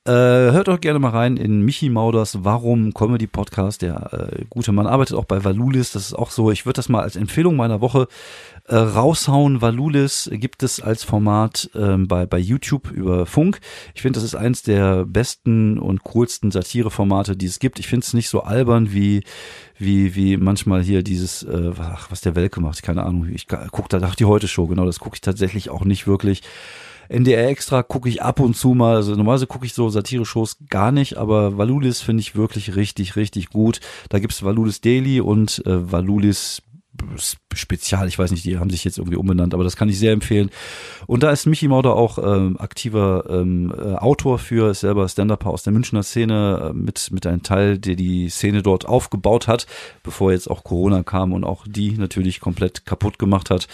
Äh, 0.06 0.52
hört 0.52 0.68
doch 0.68 0.80
gerne 0.80 1.00
mal 1.00 1.08
rein 1.08 1.36
in 1.36 1.62
Michi 1.62 1.88
Mauders 1.88 2.44
Warum 2.44 2.94
Comedy 2.94 3.26
Podcast. 3.26 3.82
Der 3.82 4.12
äh, 4.12 4.44
gute 4.48 4.70
Mann 4.70 4.86
arbeitet 4.86 5.16
auch 5.16 5.24
bei 5.24 5.42
Valulis. 5.42 5.90
Das 5.90 6.04
ist 6.04 6.14
auch 6.14 6.30
so. 6.30 6.52
Ich 6.52 6.64
würde 6.64 6.76
das 6.76 6.88
mal 6.88 7.02
als 7.02 7.16
Empfehlung 7.16 7.56
meiner 7.56 7.80
Woche 7.80 8.06
äh, 8.68 8.76
raushauen. 8.76 9.62
Valulis 9.62 10.30
gibt 10.32 10.62
es 10.62 10.80
als 10.80 11.02
Format 11.02 11.70
ähm, 11.74 12.06
bei, 12.06 12.24
bei 12.24 12.38
YouTube 12.38 12.92
über 12.92 13.26
Funk. 13.26 13.58
Ich 13.96 14.02
finde, 14.02 14.18
das 14.18 14.22
ist 14.22 14.36
eins 14.36 14.62
der 14.62 15.04
besten 15.04 15.76
und 15.76 16.04
coolsten 16.04 16.52
Satireformate, 16.52 17.36
die 17.36 17.46
es 17.46 17.58
gibt. 17.58 17.80
Ich 17.80 17.88
finde 17.88 18.04
es 18.04 18.14
nicht 18.14 18.28
so 18.28 18.42
albern 18.42 18.92
wie 18.92 19.24
wie 19.76 20.14
wie 20.14 20.36
manchmal 20.36 20.84
hier 20.84 21.02
dieses 21.02 21.42
äh, 21.42 21.72
ach, 21.80 22.12
was 22.12 22.20
der 22.20 22.36
Welke 22.36 22.60
macht. 22.60 22.80
Keine 22.84 23.02
Ahnung. 23.02 23.28
Ich 23.34 23.48
gucke 23.48 23.88
da 23.88 23.98
dachte 23.98 24.18
die 24.18 24.24
heute 24.26 24.46
Show. 24.46 24.68
Genau, 24.68 24.86
das 24.86 25.00
gucke 25.00 25.16
ich 25.16 25.20
tatsächlich 25.20 25.68
auch 25.68 25.84
nicht 25.84 26.06
wirklich. 26.06 26.42
NDR 27.08 27.48
Extra 27.48 27.82
gucke 27.82 28.08
ich 28.08 28.22
ab 28.22 28.40
und 28.40 28.56
zu 28.56 28.74
mal. 28.74 28.96
Also 28.96 29.12
normalerweise 29.12 29.46
gucke 29.46 29.66
ich 29.66 29.74
so 29.74 29.88
Satire-Shows 29.88 30.58
gar 30.68 30.92
nicht, 30.92 31.16
aber 31.16 31.58
Valulis 31.58 32.00
finde 32.00 32.20
ich 32.20 32.36
wirklich 32.36 32.76
richtig, 32.76 33.16
richtig 33.16 33.50
gut. 33.50 33.80
Da 34.08 34.18
gibt's 34.18 34.42
Valulis 34.42 34.80
Daily 34.80 35.20
und 35.20 35.62
äh, 35.66 35.92
Valulis 35.92 36.62
Spezial, 37.54 38.08
ich 38.08 38.18
weiß 38.18 38.30
nicht, 38.30 38.44
die 38.44 38.58
haben 38.58 38.70
sich 38.70 38.84
jetzt 38.84 38.98
irgendwie 38.98 39.16
umbenannt, 39.16 39.54
aber 39.54 39.64
das 39.64 39.76
kann 39.76 39.88
ich 39.88 39.98
sehr 39.98 40.12
empfehlen. 40.12 40.50
Und 41.06 41.22
da 41.22 41.30
ist 41.30 41.46
Michi 41.46 41.68
Mauder 41.68 41.94
auch 41.94 42.18
ähm, 42.18 42.56
aktiver 42.58 43.24
ähm, 43.28 43.72
äh, 43.76 43.94
Autor 43.94 44.38
für, 44.38 44.70
ist 44.70 44.80
selber 44.80 45.08
Stand-Upper 45.08 45.50
aus 45.50 45.62
der 45.62 45.72
Münchner 45.72 46.02
Szene, 46.02 46.70
äh, 46.70 46.72
mit, 46.72 47.10
mit 47.12 47.26
einem 47.26 47.42
Teil, 47.42 47.78
der 47.78 47.96
die 47.96 48.28
Szene 48.28 48.62
dort 48.62 48.86
aufgebaut 48.86 49.48
hat, 49.48 49.66
bevor 50.02 50.32
jetzt 50.32 50.50
auch 50.50 50.64
Corona 50.64 51.02
kam 51.02 51.32
und 51.32 51.44
auch 51.44 51.64
die 51.66 51.92
natürlich 51.92 52.40
komplett 52.40 52.86
kaputt 52.86 53.18
gemacht 53.18 53.50
hat. 53.50 53.68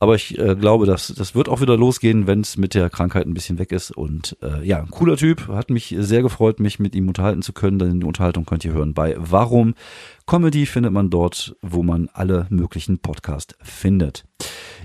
Aber 0.00 0.14
ich 0.14 0.38
äh, 0.38 0.54
glaube, 0.54 0.86
dass 0.86 1.08
das 1.08 1.34
wird 1.34 1.48
auch 1.48 1.60
wieder 1.60 1.76
losgehen, 1.76 2.28
wenn 2.28 2.40
es 2.40 2.56
mit 2.56 2.74
der 2.74 2.88
Krankheit 2.88 3.26
ein 3.26 3.34
bisschen 3.34 3.58
weg 3.58 3.72
ist. 3.72 3.90
Und 3.90 4.36
äh, 4.42 4.64
ja, 4.64 4.84
cooler 4.90 5.16
Typ. 5.16 5.48
Hat 5.48 5.70
mich 5.70 5.94
sehr 5.98 6.22
gefreut, 6.22 6.60
mich 6.60 6.78
mit 6.78 6.94
ihm 6.94 7.08
unterhalten 7.08 7.42
zu 7.42 7.52
können. 7.52 7.80
Denn 7.80 8.00
die 8.00 8.06
Unterhaltung 8.06 8.46
könnt 8.46 8.64
ihr 8.64 8.72
hören 8.72 8.94
bei 8.94 9.16
Warum. 9.18 9.74
Comedy 10.24 10.66
findet 10.66 10.92
man 10.92 11.10
dort, 11.10 11.56
wo 11.62 11.82
man 11.82 12.08
alle 12.12 12.46
möglichen 12.50 12.98
Podcasts 12.98 13.56
findet. 13.60 14.24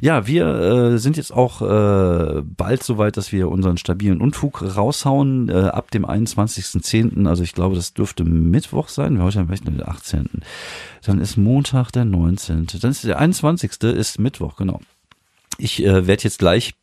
Ja, 0.02 0.26
wir 0.26 0.48
äh, 0.48 0.98
sind 0.98 1.18
jetzt 1.18 1.32
auch 1.32 1.62
äh, 1.62 2.42
bald 2.42 2.82
soweit, 2.82 3.16
dass 3.16 3.32
wir 3.32 3.50
unseren 3.50 3.78
stabilen 3.78 4.20
Unfug 4.20 4.64
raushauen 4.64 5.50
äh, 5.50 5.54
ab 5.54 5.92
dem 5.92 6.06
21.10. 6.06 7.28
Also 7.28 7.44
ich 7.44 7.54
glaube, 7.54 7.76
das 7.76 7.94
dürfte 7.94 8.24
Mittwoch 8.24 8.88
sein. 8.88 9.18
Wir 9.18 9.24
heute 9.24 9.40
haben 9.40 9.48
vielleicht 9.48 9.68
den 9.68 9.86
18. 9.86 10.28
Dann 11.06 11.20
ist 11.20 11.38
Montag 11.38 11.92
der 11.92 12.06
19. 12.06 12.66
Dann 12.82 12.92
ist 12.92 13.04
der 13.04 13.20
21. 13.20 13.84
ist 13.84 14.20
Mittwoch, 14.20 14.56
genau. 14.56 14.80
Ich 15.58 15.84
äh, 15.84 16.08
werde 16.08 16.24
jetzt 16.24 16.40
gleich, 16.40 16.74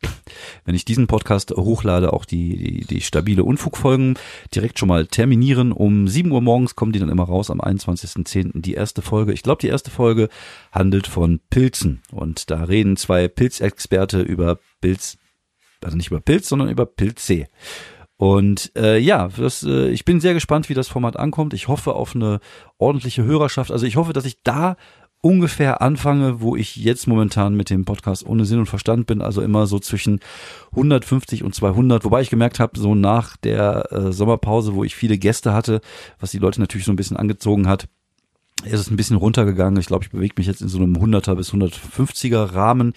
wenn 0.65 0.75
ich 0.75 0.85
diesen 0.85 1.07
Podcast 1.07 1.51
hochlade, 1.51 2.13
auch 2.13 2.25
die, 2.25 2.57
die, 2.57 2.85
die 2.85 3.01
stabile 3.01 3.43
Unfugfolgen 3.43 4.17
direkt 4.55 4.79
schon 4.79 4.87
mal 4.87 5.07
terminieren. 5.07 5.71
Um 5.71 6.07
7 6.07 6.31
Uhr 6.31 6.41
morgens 6.41 6.75
kommen 6.75 6.91
die 6.91 6.99
dann 6.99 7.09
immer 7.09 7.23
raus, 7.23 7.49
am 7.49 7.59
21.10. 7.59 8.61
die 8.61 8.73
erste 8.73 9.01
Folge. 9.01 9.33
Ich 9.33 9.43
glaube, 9.43 9.61
die 9.61 9.67
erste 9.67 9.91
Folge 9.91 10.29
handelt 10.71 11.07
von 11.07 11.39
Pilzen. 11.49 12.01
Und 12.11 12.49
da 12.49 12.63
reden 12.63 12.95
zwei 12.95 13.27
Pilzexperte 13.27 14.21
über 14.21 14.59
Pilz, 14.79 15.17
also 15.83 15.97
nicht 15.97 16.11
über 16.11 16.21
Pilz, 16.21 16.47
sondern 16.47 16.69
über 16.69 16.85
Pilze. 16.85 17.47
Und 18.21 18.71
äh, 18.77 18.99
ja, 18.99 19.29
das, 19.29 19.63
äh, 19.63 19.89
ich 19.89 20.05
bin 20.05 20.19
sehr 20.19 20.35
gespannt, 20.35 20.69
wie 20.69 20.75
das 20.75 20.87
Format 20.87 21.17
ankommt. 21.17 21.55
Ich 21.55 21.67
hoffe 21.67 21.93
auf 21.95 22.15
eine 22.15 22.39
ordentliche 22.77 23.23
Hörerschaft. 23.23 23.71
Also 23.71 23.87
ich 23.87 23.95
hoffe, 23.95 24.13
dass 24.13 24.25
ich 24.25 24.43
da 24.43 24.77
ungefähr 25.21 25.81
anfange, 25.81 26.41
wo 26.41 26.55
ich 26.55 26.75
jetzt 26.75 27.07
momentan 27.07 27.55
mit 27.55 27.69
dem 27.69 27.85
Podcast 27.85 28.25
ohne 28.25 28.45
Sinn 28.45 28.59
und 28.59 28.65
Verstand 28.65 29.05
bin, 29.05 29.21
also 29.21 29.41
immer 29.41 29.67
so 29.67 29.79
zwischen 29.79 30.19
150 30.71 31.43
und 31.43 31.53
200, 31.53 32.03
wobei 32.03 32.21
ich 32.21 32.31
gemerkt 32.31 32.59
habe, 32.59 32.79
so 32.79 32.95
nach 32.95 33.37
der 33.37 33.91
äh, 33.91 34.11
Sommerpause, 34.11 34.73
wo 34.73 34.83
ich 34.83 34.95
viele 34.95 35.17
Gäste 35.17 35.53
hatte, 35.53 35.81
was 36.19 36.31
die 36.31 36.39
Leute 36.39 36.59
natürlich 36.59 36.85
so 36.85 36.91
ein 36.91 36.95
bisschen 36.97 37.17
angezogen 37.17 37.67
hat, 37.67 37.87
ist 38.63 38.79
es 38.79 38.89
ein 38.89 38.97
bisschen 38.97 39.17
runtergegangen. 39.17 39.79
Ich 39.79 39.87
glaube, 39.87 40.03
ich 40.03 40.11
bewege 40.11 40.35
mich 40.37 40.47
jetzt 40.47 40.61
in 40.61 40.67
so 40.67 40.77
einem 40.77 40.95
100er 40.95 41.35
bis 41.35 41.53
150er 41.53 42.53
Rahmen. 42.53 42.93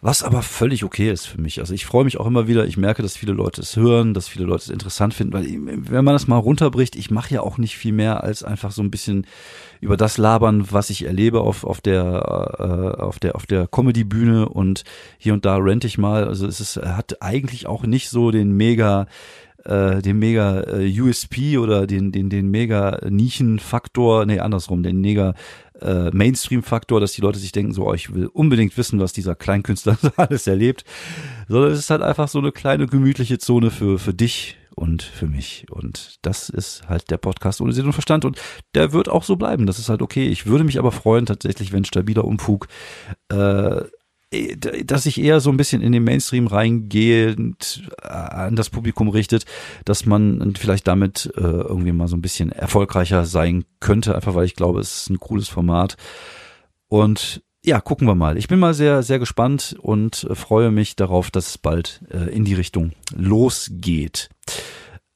Was 0.00 0.22
aber 0.22 0.42
völlig 0.42 0.84
okay 0.84 1.10
ist 1.10 1.26
für 1.26 1.40
mich. 1.40 1.58
Also 1.58 1.74
ich 1.74 1.84
freue 1.84 2.04
mich 2.04 2.20
auch 2.20 2.26
immer 2.26 2.46
wieder. 2.46 2.66
Ich 2.66 2.76
merke, 2.76 3.02
dass 3.02 3.16
viele 3.16 3.32
Leute 3.32 3.60
es 3.60 3.74
hören, 3.74 4.14
dass 4.14 4.28
viele 4.28 4.44
Leute 4.44 4.62
es 4.62 4.68
interessant 4.70 5.12
finden, 5.12 5.32
weil 5.32 5.46
wenn 5.90 6.04
man 6.04 6.14
das 6.14 6.28
mal 6.28 6.36
runterbricht, 6.36 6.94
ich 6.94 7.10
mache 7.10 7.34
ja 7.34 7.40
auch 7.40 7.58
nicht 7.58 7.76
viel 7.76 7.92
mehr 7.92 8.22
als 8.22 8.44
einfach 8.44 8.70
so 8.70 8.80
ein 8.80 8.92
bisschen 8.92 9.26
über 9.80 9.96
das 9.96 10.16
labern, 10.16 10.68
was 10.70 10.90
ich 10.90 11.04
erlebe 11.04 11.40
auf, 11.40 11.64
auf 11.64 11.80
der 11.80 12.04
äh, 12.60 13.02
auf 13.02 13.18
der 13.18 13.34
auf 13.34 13.46
der 13.46 13.66
Comedy 13.66 14.04
Bühne 14.04 14.48
und 14.48 14.84
hier 15.18 15.34
und 15.34 15.44
da 15.44 15.56
rente 15.56 15.88
ich 15.88 15.98
mal. 15.98 16.28
Also 16.28 16.46
es 16.46 16.60
ist 16.60 16.76
hat 16.76 17.20
eigentlich 17.20 17.66
auch 17.66 17.82
nicht 17.82 18.08
so 18.08 18.30
den 18.30 18.52
mega 18.52 19.06
äh, 19.64 20.00
den 20.00 20.20
mega 20.20 20.60
äh, 20.60 21.00
USP 21.00 21.58
oder 21.58 21.88
den 21.88 22.12
den 22.12 22.30
den 22.30 22.52
mega 22.52 23.00
Nischenfaktor, 23.08 24.26
nee 24.26 24.38
andersrum, 24.38 24.84
den 24.84 25.00
mega 25.00 25.34
äh, 25.80 26.10
Mainstream-Faktor, 26.10 27.00
dass 27.00 27.12
die 27.12 27.20
Leute 27.20 27.38
sich 27.38 27.52
denken, 27.52 27.72
so, 27.72 27.86
oh, 27.86 27.94
ich 27.94 28.14
will 28.14 28.26
unbedingt 28.26 28.76
wissen, 28.76 29.00
was 29.00 29.12
dieser 29.12 29.34
Kleinkünstler 29.34 29.98
alles 30.16 30.46
erlebt, 30.46 30.84
sondern 31.48 31.72
es 31.72 31.78
ist 31.78 31.90
halt 31.90 32.02
einfach 32.02 32.28
so 32.28 32.38
eine 32.38 32.52
kleine 32.52 32.86
gemütliche 32.86 33.38
Zone 33.38 33.70
für, 33.70 33.98
für 33.98 34.14
dich 34.14 34.56
und 34.78 35.02
für 35.02 35.26
mich. 35.26 35.66
Und 35.70 36.18
das 36.22 36.48
ist 36.48 36.88
halt 36.88 37.10
der 37.10 37.18
Podcast 37.18 37.60
ohne 37.60 37.72
Sinn 37.72 37.86
und 37.86 37.92
Verstand. 37.92 38.24
Und 38.24 38.40
der 38.74 38.92
wird 38.92 39.08
auch 39.08 39.24
so 39.24 39.36
bleiben. 39.36 39.66
Das 39.66 39.78
ist 39.78 39.88
halt 39.88 40.02
okay. 40.02 40.28
Ich 40.28 40.46
würde 40.46 40.64
mich 40.64 40.78
aber 40.78 40.92
freuen, 40.92 41.26
tatsächlich, 41.26 41.72
wenn 41.72 41.84
stabiler 41.84 42.24
Umfug 42.24 42.68
äh, 43.28 43.82
dass 44.30 45.06
ich 45.06 45.20
eher 45.20 45.40
so 45.40 45.50
ein 45.50 45.56
bisschen 45.56 45.80
in 45.80 45.92
den 45.92 46.04
Mainstream 46.04 46.46
reingehend 46.48 47.88
äh, 48.02 48.08
an 48.08 48.56
das 48.56 48.68
Publikum 48.68 49.08
richtet, 49.08 49.46
dass 49.84 50.04
man 50.04 50.54
vielleicht 50.56 50.86
damit 50.86 51.32
äh, 51.36 51.40
irgendwie 51.40 51.92
mal 51.92 52.08
so 52.08 52.16
ein 52.16 52.22
bisschen 52.22 52.52
erfolgreicher 52.52 53.24
sein 53.24 53.64
könnte, 53.80 54.14
einfach 54.14 54.34
weil 54.34 54.44
ich 54.44 54.54
glaube, 54.54 54.80
es 54.80 55.02
ist 55.02 55.10
ein 55.10 55.20
cooles 55.20 55.48
Format. 55.48 55.96
Und 56.88 57.42
ja, 57.64 57.80
gucken 57.80 58.06
wir 58.06 58.14
mal. 58.14 58.38
Ich 58.38 58.48
bin 58.48 58.58
mal 58.58 58.74
sehr, 58.74 59.02
sehr 59.02 59.18
gespannt 59.18 59.76
und 59.80 60.24
äh, 60.24 60.34
freue 60.34 60.70
mich 60.70 60.96
darauf, 60.96 61.30
dass 61.30 61.48
es 61.48 61.58
bald 61.58 62.02
äh, 62.10 62.30
in 62.30 62.44
die 62.44 62.54
Richtung 62.54 62.92
losgeht. 63.14 64.28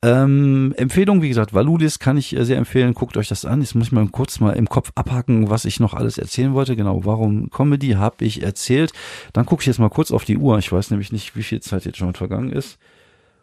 Ähm, 0.05 0.75
Empfehlung, 0.77 1.23
wie 1.23 1.29
gesagt, 1.29 1.55
Valulis 1.55 2.01
kann 2.01 2.17
ich 2.17 2.37
äh, 2.37 2.45
sehr 2.45 2.59
empfehlen. 2.59 2.93
Guckt 2.93 3.17
euch 3.17 3.29
das 3.29 3.45
an. 3.45 3.61
Jetzt 3.61 3.77
muss 3.77 3.87
ich 3.87 3.93
mal 3.93 4.07
kurz 4.09 4.41
mal 4.41 4.53
im 4.53 4.69
Kopf 4.69 4.91
abhacken, 4.97 5.49
was 5.49 5.65
ich 5.65 5.79
noch 5.79 5.95
alles 5.95 6.19
erzählen 6.19 6.55
wollte. 6.55 6.75
Genau, 6.75 7.05
warum 7.05 7.51
Comedy 7.51 7.91
habe 7.91 8.25
ich 8.25 8.43
erzählt. 8.43 8.93
Dann 9.33 9.47
gucke 9.47 9.63
ich 9.63 9.67
jetzt 9.67 9.79
mal 9.79 9.91
kurz 9.91 10.11
auf 10.11 10.25
die 10.25 10.39
Uhr. 10.39 10.59
Ich 10.59 10.73
weiß 10.73 10.91
nämlich 10.91 11.13
nicht, 11.13 11.37
wie 11.37 11.45
viel 11.45 11.61
Zeit 11.61 11.85
jetzt 11.85 11.99
schon 11.99 12.15
vergangen 12.15 12.51
ist. 12.51 12.79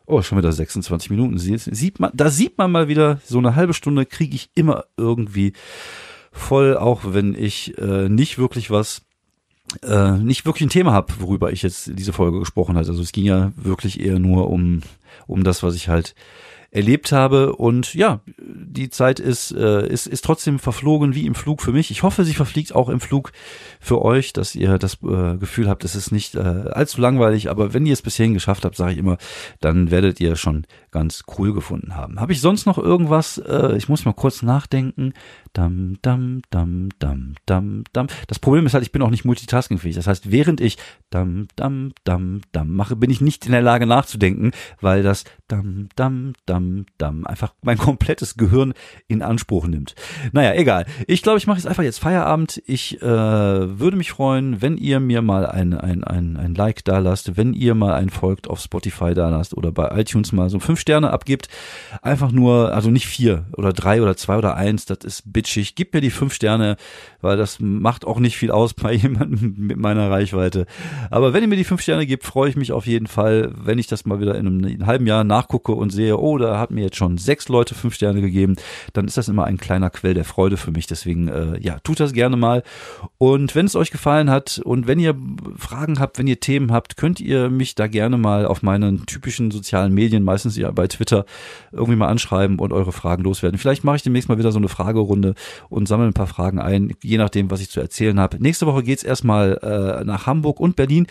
Oh, 0.06 0.22
schon 0.22 0.38
wieder 0.38 0.52
26 0.52 1.12
Minuten. 1.12 1.38
Sieht 1.38 2.00
man, 2.00 2.12
da 2.14 2.30
sieht 2.30 2.58
man 2.58 2.72
mal 2.72 2.88
wieder, 2.90 3.22
so 3.24 3.38
eine 3.38 3.56
halbe 3.56 3.74
Stunde 3.74 4.06
kriege 4.06 4.36
ich 4.36 4.50
immer 4.56 4.86
irgendwie 4.98 5.54
voll, 6.32 6.76
auch 6.76 7.02
wenn 7.06 7.36
ich 7.36 7.78
äh, 7.78 8.10
nicht 8.10 8.38
wirklich 8.38 8.70
was 8.70 9.04
äh, 9.84 10.18
nicht 10.18 10.46
wirklich 10.46 10.68
ein 10.68 10.72
Thema 10.72 10.94
habe, 10.94 11.14
worüber 11.20 11.52
ich 11.52 11.62
jetzt 11.62 11.92
diese 11.94 12.14
Folge 12.14 12.40
gesprochen 12.40 12.76
habe. 12.76 12.88
Also 12.88 13.02
es 13.02 13.12
ging 13.12 13.26
ja 13.26 13.52
wirklich 13.56 14.00
eher 14.00 14.20
nur 14.20 14.50
um, 14.50 14.82
um 15.28 15.44
das, 15.44 15.64
was 15.64 15.76
ich 15.76 15.90
halt 15.90 16.16
erlebt 16.72 17.12
habe. 17.12 17.56
Und 17.56 17.94
ja, 17.94 18.22
die 18.38 18.90
Zeit 18.90 19.20
ist, 19.20 19.52
äh, 19.52 19.88
ist, 19.88 20.08
ist 20.08 20.24
trotzdem 20.24 20.60
verflogen 20.60 21.16
wie 21.16 21.26
im 21.26 21.36
Flug 21.36 21.62
für 21.62 21.72
mich. 21.72 21.92
Ich 21.92 22.04
hoffe, 22.04 22.24
sie 22.24 22.34
verfliegt 22.34 22.76
auch 22.76 22.90
im 22.90 23.00
Flug 23.00 23.32
für 23.80 24.02
euch, 24.02 24.34
dass 24.34 24.56
ihr 24.56 24.78
das 24.78 25.00
äh, 25.04 25.38
Gefühl 25.38 25.68
habt, 25.68 25.84
es 25.84 25.96
ist 25.96 26.12
nicht 26.12 26.36
äh, 26.36 26.40
allzu 26.40 27.02
langweilig. 27.02 27.50
Aber 27.50 27.74
wenn 27.74 27.86
ihr 27.86 27.94
es 27.94 28.02
bisher 28.02 28.28
geschafft 28.28 28.66
habt, 28.66 28.76
sage 28.76 28.94
ich 28.94 28.98
immer, 29.00 29.18
dann 29.62 29.90
werdet 29.90 30.20
ihr 30.20 30.36
schon 30.36 30.66
ganz 30.92 31.24
cool 31.38 31.54
gefunden 31.54 31.96
haben. 31.96 32.20
Habe 32.20 32.34
ich 32.34 32.42
sonst 32.42 32.66
noch 32.66 32.78
irgendwas? 32.78 33.38
Äh, 33.40 33.76
ich 33.78 33.90
muss 33.90 34.06
mal 34.06 34.14
kurz 34.14 34.42
nachdenken. 34.42 35.14
Dam, 35.54 35.98
dam, 36.04 36.42
dam, 36.52 36.90
dam, 37.00 37.34
dam, 37.48 37.84
dam. 37.92 38.08
Das 38.28 38.38
Problem 38.38 38.68
ist 38.68 38.76
halt, 38.76 38.84
ich 38.84 38.92
bin 38.92 39.02
auch 39.02 39.10
nicht 39.10 39.26
multitaskingfähig. 39.26 39.96
Das 39.96 40.06
heißt, 40.06 40.30
während 40.30 40.62
ich 40.62 40.78
dam, 41.10 41.48
dam, 41.56 41.94
dam, 42.04 42.42
dam 42.52 42.76
mache, 42.76 42.96
bin 42.96 43.10
ich 43.10 43.22
nicht 43.22 43.48
in 43.48 43.52
der 43.52 43.64
Lage 43.64 43.88
nachzudenken, 43.88 44.52
weil 44.80 44.99
das 45.04 45.24
dam, 45.48 45.90
dam, 45.96 46.34
dam, 46.46 46.86
dam 46.98 47.26
einfach 47.26 47.54
mein 47.62 47.78
komplettes 47.90 48.36
Gehirn 48.38 48.74
in 49.08 49.22
Anspruch 49.22 49.68
nimmt. 49.68 49.96
Naja, 50.32 50.54
egal. 50.54 50.86
Ich 51.08 51.22
glaube, 51.22 51.38
ich 51.38 51.48
mache 51.48 51.58
jetzt 51.58 51.68
einfach 51.68 51.84
jetzt 51.84 52.00
Feierabend. 52.00 52.62
Ich 52.66 53.02
äh, 53.02 53.06
würde 53.06 53.98
mich 53.98 54.12
freuen, 54.12 54.62
wenn 54.62 54.78
ihr 54.78 55.00
mir 55.00 55.22
mal 55.22 55.46
ein, 55.46 55.74
ein, 55.74 56.04
ein, 56.04 56.38
ein 56.38 56.56
Like 56.56 56.84
da 56.86 57.00
lasst, 57.00 57.38
wenn 57.38 57.54
ihr 57.54 57.76
mal 57.76 57.94
ein 57.94 58.10
Folgt 58.10 58.50
auf 58.50 58.60
Spotify 58.60 59.14
da 59.14 59.30
lasst 59.30 59.56
oder 59.56 59.72
bei 59.72 60.00
iTunes 60.00 60.32
mal 60.32 60.50
so 60.50 60.60
fünf 60.60 60.80
Sterne 60.80 61.12
abgibt. 61.12 61.48
Einfach 62.02 62.32
nur, 62.32 62.74
also 62.74 62.90
nicht 62.90 63.08
vier 63.08 63.46
oder 63.54 63.74
drei 63.74 64.02
oder 64.02 64.16
zwei 64.18 64.38
oder 64.38 64.56
eins, 64.56 64.86
das 64.86 65.00
ist 65.04 65.34
bitchig. 65.34 65.76
Gib 65.76 65.94
mir 65.94 66.02
die 66.02 66.10
fünf 66.10 66.34
Sterne, 66.34 66.78
weil 67.22 67.38
das 67.38 67.60
macht 67.60 68.06
auch 68.06 68.20
nicht 68.20 68.38
viel 68.38 68.52
aus 68.52 68.74
bei 68.80 68.94
jemandem 68.94 69.56
mit 69.58 69.78
meiner 69.78 70.10
Reichweite. 70.10 70.66
Aber 71.10 71.34
wenn 71.34 71.44
ihr 71.44 71.48
mir 71.48 71.56
die 71.56 71.64
fünf 71.64 71.82
Sterne 71.82 72.06
gebt, 72.06 72.24
freue 72.24 72.50
ich 72.50 72.56
mich 72.56 72.72
auf 72.72 72.86
jeden 72.86 73.08
Fall, 73.08 73.52
wenn 73.56 73.80
ich 73.80 73.88
das 73.88 74.06
mal 74.06 74.20
wieder 74.20 74.36
in 74.36 74.48
einem 74.48 74.82
halben 74.90 75.08
Jahr 75.08 75.24
nachgucke 75.24 75.72
und 75.72 75.92
sehe, 75.92 76.18
oh, 76.18 76.38
da 76.38 76.60
hat 76.60 76.72
mir 76.72 76.84
jetzt 76.84 76.98
schon 76.98 77.18
sechs 77.18 77.48
Leute 77.48 77.76
fünf 77.76 77.96
Sterne 77.96 78.20
gegeben, 78.22 78.56
dann 78.94 79.06
ist 79.06 79.18
das 79.18 79.30
immer 79.30 79.46
ein 79.46 79.58
kleiner 79.58 79.90
Quell 79.90 80.14
der 80.14 80.26
Freude 80.26 80.58
für 80.58 80.72
mich. 80.72 80.88
Deswegen, 80.88 81.30
äh, 81.30 81.60
ja, 81.60 81.80
tut 81.80 82.00
das 82.00 82.12
gerne 82.14 82.36
mal. 82.36 82.64
Und 83.18 83.56
wenn 83.56 83.66
es 83.66 83.76
euch 83.76 83.92
gefallen 83.92 84.30
hat 84.30 84.60
und 84.64 84.88
wenn 84.88 85.00
ihr 85.00 85.16
Fragen 85.58 86.00
habt, 86.00 86.20
wenn 86.20 86.28
ihr 86.28 86.40
Themen 86.40 86.72
habt, 86.72 86.98
könnt 86.98 87.20
ihr 87.22 87.50
mich 87.50 87.76
da 87.76 87.88
gerne 87.88 88.18
mal 88.18 88.46
auf 88.46 88.62
meinen 88.64 89.06
typischen 89.06 89.52
sozialen 89.52 89.94
Medien, 89.94 90.24
meistens 90.24 90.58
ja 90.58 90.72
bei 90.72 90.88
Twitter, 90.88 91.26
irgendwie 91.72 91.96
mal 91.96 92.08
anschreiben 92.08 92.60
und 92.60 92.74
eure 92.74 92.92
Fragen 92.92 93.24
loswerden. 93.24 93.60
Vielleicht 93.60 93.84
mache 93.84 93.98
ich 93.98 94.04
demnächst 94.04 94.28
mal 94.28 94.38
wieder 94.38 94.52
so 94.52 94.60
eine 94.60 94.68
Fragerunde 94.68 95.36
und 95.70 95.88
sammle 95.88 96.08
ein 96.08 96.14
paar 96.14 96.28
Fragen 96.28 96.60
ein, 96.60 96.94
je 97.04 97.18
nachdem, 97.18 97.52
was 97.52 97.62
ich 97.62 97.70
zu 97.70 97.80
erzählen 97.80 98.20
habe. 98.20 98.42
Nächste 98.42 98.66
Woche 98.66 98.84
geht's 98.84 99.04
erstmal 99.04 99.60
äh, 99.62 100.04
nach 100.04 100.26
Hamburg 100.26 100.60
und 100.60 100.76
Berlin. 100.76 101.08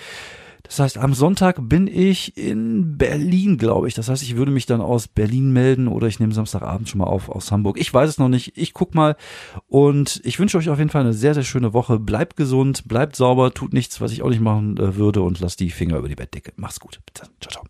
Das 0.63 0.79
heißt, 0.79 0.99
am 0.99 1.15
Sonntag 1.15 1.69
bin 1.69 1.87
ich 1.87 2.37
in 2.37 2.99
Berlin, 2.99 3.59
glaube 3.59 3.89
ich. 3.89 3.95
Das 3.95 4.09
heißt, 4.09 4.23
ich 4.23 4.37
würde 4.37 4.53
mich 4.53 4.67
dann 4.67 4.81
aus 4.81 5.09
Berlin 5.09 5.53
melden 5.53 5.89
oder 5.89 6.07
ich 6.07 6.21
nehme 6.21 6.35
Samstagabend 6.35 6.89
schon 6.89 6.99
mal 6.99 7.07
auf 7.07 7.29
aus 7.29 7.51
Hamburg. 7.51 7.79
Ich 7.81 7.93
weiß 7.93 8.09
es 8.09 8.19
noch 8.19 8.29
nicht. 8.29 8.53
Ich 8.57 8.75
guck 8.75 8.95
mal. 8.95 9.17
Und 9.69 10.21
ich 10.25 10.39
wünsche 10.39 10.59
euch 10.59 10.69
auf 10.69 10.79
jeden 10.79 10.91
Fall 10.91 11.03
eine 11.03 11.15
sehr, 11.15 11.35
sehr 11.35 11.45
schöne 11.45 11.73
Woche. 11.73 11.99
Bleibt 11.99 12.37
gesund, 12.37 12.87
bleibt 12.87 13.17
sauber, 13.17 13.53
tut 13.55 13.73
nichts, 13.73 14.01
was 14.01 14.13
ich 14.13 14.23
auch 14.23 14.31
nicht 14.31 14.41
machen 14.41 14.77
äh, 14.77 14.97
würde 14.97 15.23
und 15.23 15.41
lasst 15.41 15.61
die 15.61 15.71
Finger 15.71 15.99
über 15.99 16.09
die 16.09 16.17
Bettdecke. 16.17 16.53
Mach's 16.57 16.81
gut. 16.81 17.01
Bitte. 17.07 17.29
Ciao, 17.41 17.51
ciao. 17.51 17.65